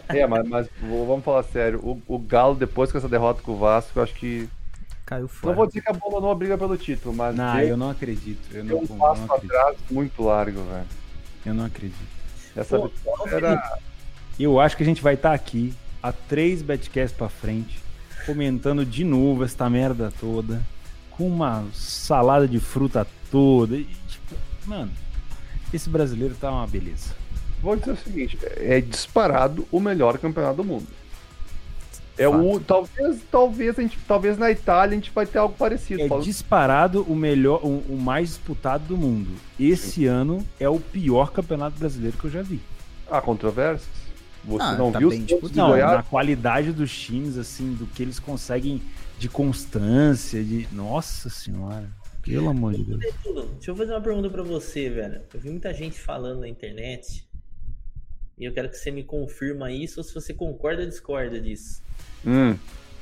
[0.09, 1.79] É, mas, mas vamos falar sério.
[1.81, 4.49] O, o, Galo, depois com essa derrota com o Vasco, eu acho que.
[5.05, 5.51] Caiu fora.
[5.51, 7.37] Não vou dizer que a bola não briga pelo título, mas.
[7.37, 8.41] Não, eu não acredito.
[8.51, 10.87] Eu não, um passo não atrás muito largo, velho.
[11.45, 11.99] Eu não acredito.
[12.57, 13.79] Essa Pô, vitória era.
[14.39, 15.73] Eu acho que a gente vai estar tá aqui,
[16.03, 17.79] a três betcasts pra frente,
[18.27, 20.61] comentando de novo esta merda toda,
[21.11, 23.77] com uma salada de fruta toda.
[23.77, 24.35] E, tipo,
[24.67, 24.91] mano,
[25.73, 27.25] esse brasileiro tá uma beleza
[27.65, 30.87] vou dizer o seguinte: é disparado o melhor campeonato do mundo.
[32.17, 36.03] É o talvez talvez a gente talvez na Itália a gente vai ter algo parecido.
[36.03, 39.31] É disparado o melhor o, o, mais disputado do mundo.
[39.59, 40.05] Esse Sim.
[40.05, 42.61] ano é o pior campeonato brasileiro que eu já vi.
[43.11, 44.04] Há controvérsias.
[44.47, 48.19] Você ah, não tá viu os não, na qualidade dos times assim, do que eles
[48.19, 48.83] conseguem
[49.19, 51.89] de constância, de nossa senhora.
[52.23, 53.01] Pelo amor de Deus.
[53.01, 55.21] Deixa eu fazer uma pergunta para você, velho.
[55.33, 57.27] Eu vi muita gente falando na internet
[58.39, 61.83] e eu quero que você me confirma isso ou se você concorda ou discorda disso.
[62.27, 62.57] Hum.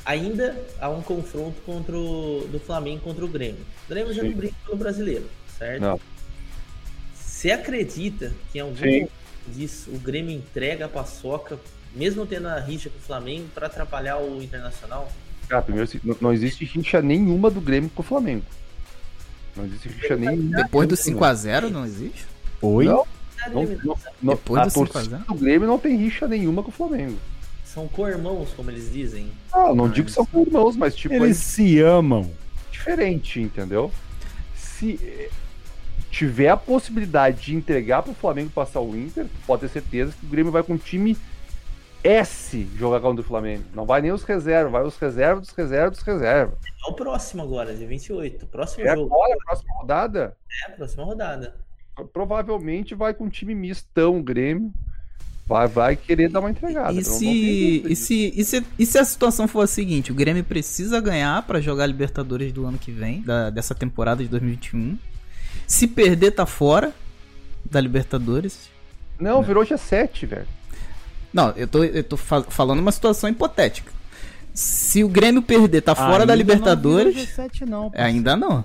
[0.04, 3.64] Ainda há um confronto contra o, do Flamengo contra o Grêmio.
[3.86, 5.80] O Grêmio já não brinca pelo brasileiro, certo?
[5.80, 6.00] Não.
[7.14, 9.08] Você acredita que em algum Sim.
[9.48, 11.58] Disso o Grêmio entrega a paçoca,
[11.94, 15.10] mesmo tendo a rixa com o Flamengo, para atrapalhar o Internacional?
[15.50, 18.44] Ah, primeiro, assim, não, existe rixa nenhuma do Grêmio com o Flamengo.
[19.54, 20.56] Não existe rixa nenhuma.
[20.56, 22.26] Depois do 5x0 não existe?
[22.60, 22.86] Oi?
[22.86, 23.06] Não.
[23.48, 26.72] Não, não, não, Depois a do torcida do Grêmio não tem rixa nenhuma com o
[26.72, 27.18] Flamengo.
[27.64, 29.30] São co-irmãos, como eles dizem.
[29.52, 31.14] Ah, não digo que são co-irmãos, mas tipo.
[31.14, 32.30] Eles se amam.
[32.70, 33.90] Diferente, entendeu?
[34.54, 35.30] Se
[36.12, 40.28] tiver a possibilidade de entregar pro Flamengo passar o Inter, pode ter certeza que o
[40.28, 41.16] Grêmio vai com um time
[42.04, 43.64] S jogar contra o Flamengo.
[43.74, 46.58] Não vai nem os reservas, vai os reservas dos reservas dos reservas.
[46.86, 48.46] É o próximo agora, de 28.
[48.46, 49.12] Próximo é jogo.
[49.12, 50.36] Agora, próxima rodada?
[50.68, 51.54] É, próxima rodada
[52.12, 54.72] provavelmente vai com um time mistão o Grêmio.
[55.46, 56.92] vai, vai querer dar uma entregada.
[56.92, 60.44] E se, e, se, e, se, e se a situação for a seguinte: o Grêmio
[60.44, 64.98] precisa ganhar para jogar Libertadores do ano que vem, da, dessa temporada de 2021.
[65.66, 66.92] Se perder, tá fora
[67.64, 68.68] da Libertadores.
[69.18, 69.46] Não, né?
[69.46, 70.48] virou dia 7, velho.
[71.32, 73.90] Não, eu tô, eu tô falando uma situação hipotética.
[74.52, 77.16] Se o Grêmio perder, tá fora ainda da Libertadores.
[77.16, 78.64] Não 7 não, ainda não.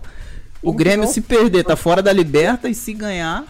[0.61, 2.67] O Grêmio, se perder, tá fora da Liberta.
[2.67, 3.45] E se ganhar,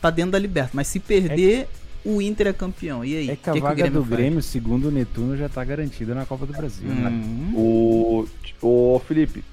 [0.00, 0.70] tá dentro da Liberta.
[0.72, 1.68] Mas se perder, é
[2.04, 3.04] o Inter é campeão.
[3.04, 3.30] E aí?
[3.30, 4.10] É que a que vaga que do faz?
[4.10, 6.88] Grêmio, segundo o Netuno, já tá garantida na Copa do Brasil.
[6.88, 7.08] Né?
[7.08, 7.52] Uhum.
[7.54, 8.28] O,
[8.60, 9.44] o Felipe,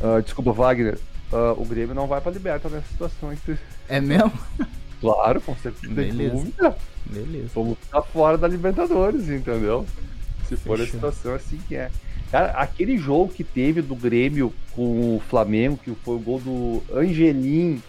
[0.00, 0.98] uh, desculpa, Wagner.
[1.34, 3.32] Uh, o Grêmio não vai pra Liberta nessa situação.
[3.32, 3.58] Entre...
[3.88, 4.32] É mesmo?
[5.00, 5.92] Claro, com certeza.
[5.92, 6.76] Beleza.
[7.04, 7.50] Beleza.
[7.52, 9.84] Vamos ficar fora da Libertadores, entendeu?
[10.48, 10.84] Se for Fechou.
[10.84, 11.90] a situação assim que é.
[12.30, 16.82] Cara, aquele jogo que teve do Grêmio com o Flamengo, que foi o gol do
[16.96, 17.82] Angelim,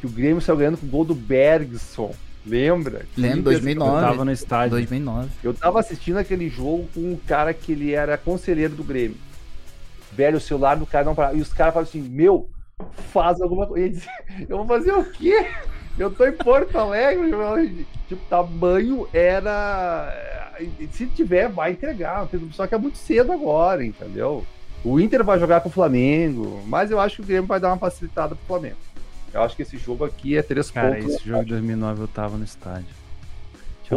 [0.00, 2.14] que o Grêmio saiu ganhando com o gol do Bergson.
[2.46, 3.04] Lembra?
[3.16, 3.96] Lembro, 2009.
[3.96, 4.70] Eu tava no estádio.
[4.70, 5.28] 2009.
[5.42, 9.16] Eu tava assistindo aquele jogo com um cara que ele era conselheiro do Grêmio.
[10.12, 11.36] Velho, o celular do cara não parava.
[11.36, 12.50] E os caras falaram assim: Meu,
[13.12, 14.02] faz alguma coisa.
[14.48, 15.46] Eu vou fazer o quê?
[15.98, 20.10] Eu tô em Porto Alegre, tipo, tamanho era.
[20.90, 22.26] Se tiver, vai entregar.
[22.52, 24.46] Só que é muito cedo agora, entendeu?
[24.84, 27.68] O Inter vai jogar com o Flamengo, mas eu acho que o Grêmio vai dar
[27.68, 28.76] uma facilitada pro Flamengo.
[29.32, 31.14] Eu acho que esse jogo aqui é três Cara, pontos.
[31.14, 33.01] Esse jogo de 2009 eu tava no estádio.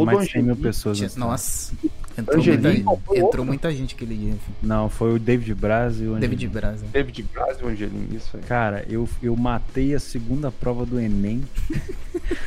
[0.00, 0.98] Tinha mais de 100 mil pessoas.
[0.98, 1.72] Tinha, nossa,
[2.18, 2.72] entrou, muita,
[3.14, 4.30] entrou muita gente aquele dia.
[4.30, 4.52] Enfim.
[4.62, 6.82] Não, foi o David Braz e o David Braz.
[6.82, 6.86] É.
[6.92, 8.42] David Braz e o Angelino, isso aí.
[8.42, 11.42] Cara, eu, eu matei a segunda prova do Enem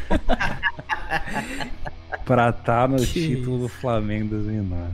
[2.26, 3.64] pra estar tá no que título isso.
[3.64, 4.92] do Flamengo 2009.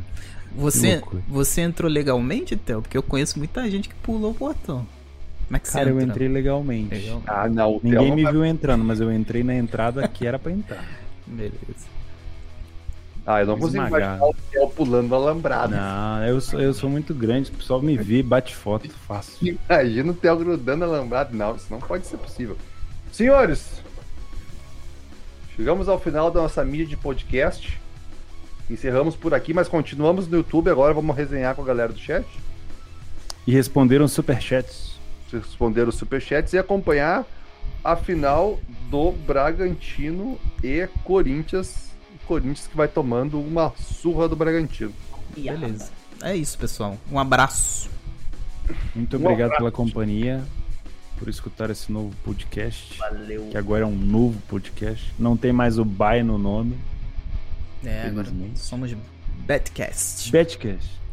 [0.57, 2.82] Você, você entrou legalmente, Theo?
[2.82, 4.88] Porque eu conheço muita gente que pulou o portão.
[5.45, 6.95] Como é que Cara, eu entrei legalmente.
[6.95, 7.22] Legal.
[7.27, 10.84] Ah, não, Ninguém me viu entrando, mas eu entrei na entrada que era pra entrar.
[11.27, 11.95] Beleza.
[13.26, 15.76] Ah, eu não consigo imaginar o Theo pulando alambrado.
[15.76, 19.58] Não, eu sou, eu sou muito grande, o pessoal me vê, bate foto, fácil.
[19.68, 21.36] Imagina o Theo grudando alambrado.
[21.36, 22.56] Não, isso não pode ser possível.
[23.12, 23.82] Senhores,
[25.56, 27.80] chegamos ao final da nossa mídia de podcast.
[28.70, 30.70] Encerramos por aqui, mas continuamos no YouTube.
[30.70, 32.26] Agora vamos resenhar com a galera do chat.
[33.48, 35.00] E responderam superchats.
[35.32, 37.26] Responderam superchats e acompanhar
[37.84, 41.85] a final do Bragantino e Corinthians
[42.26, 44.94] Corinthians que vai tomando uma surra do Bragantino.
[45.36, 45.92] Beleza.
[46.22, 46.98] É isso, pessoal.
[47.12, 47.90] Um abraço.
[48.96, 49.58] Muito obrigado um abraço.
[49.58, 50.44] pela companhia,
[51.18, 52.98] por escutar esse novo podcast.
[52.98, 53.48] Valeu.
[53.50, 55.14] Que agora é um novo podcast.
[55.20, 56.78] Não tem mais o Bye no nome.
[57.84, 58.92] É, agora somos
[59.46, 60.32] Betcast.
[60.32, 61.05] Betcast.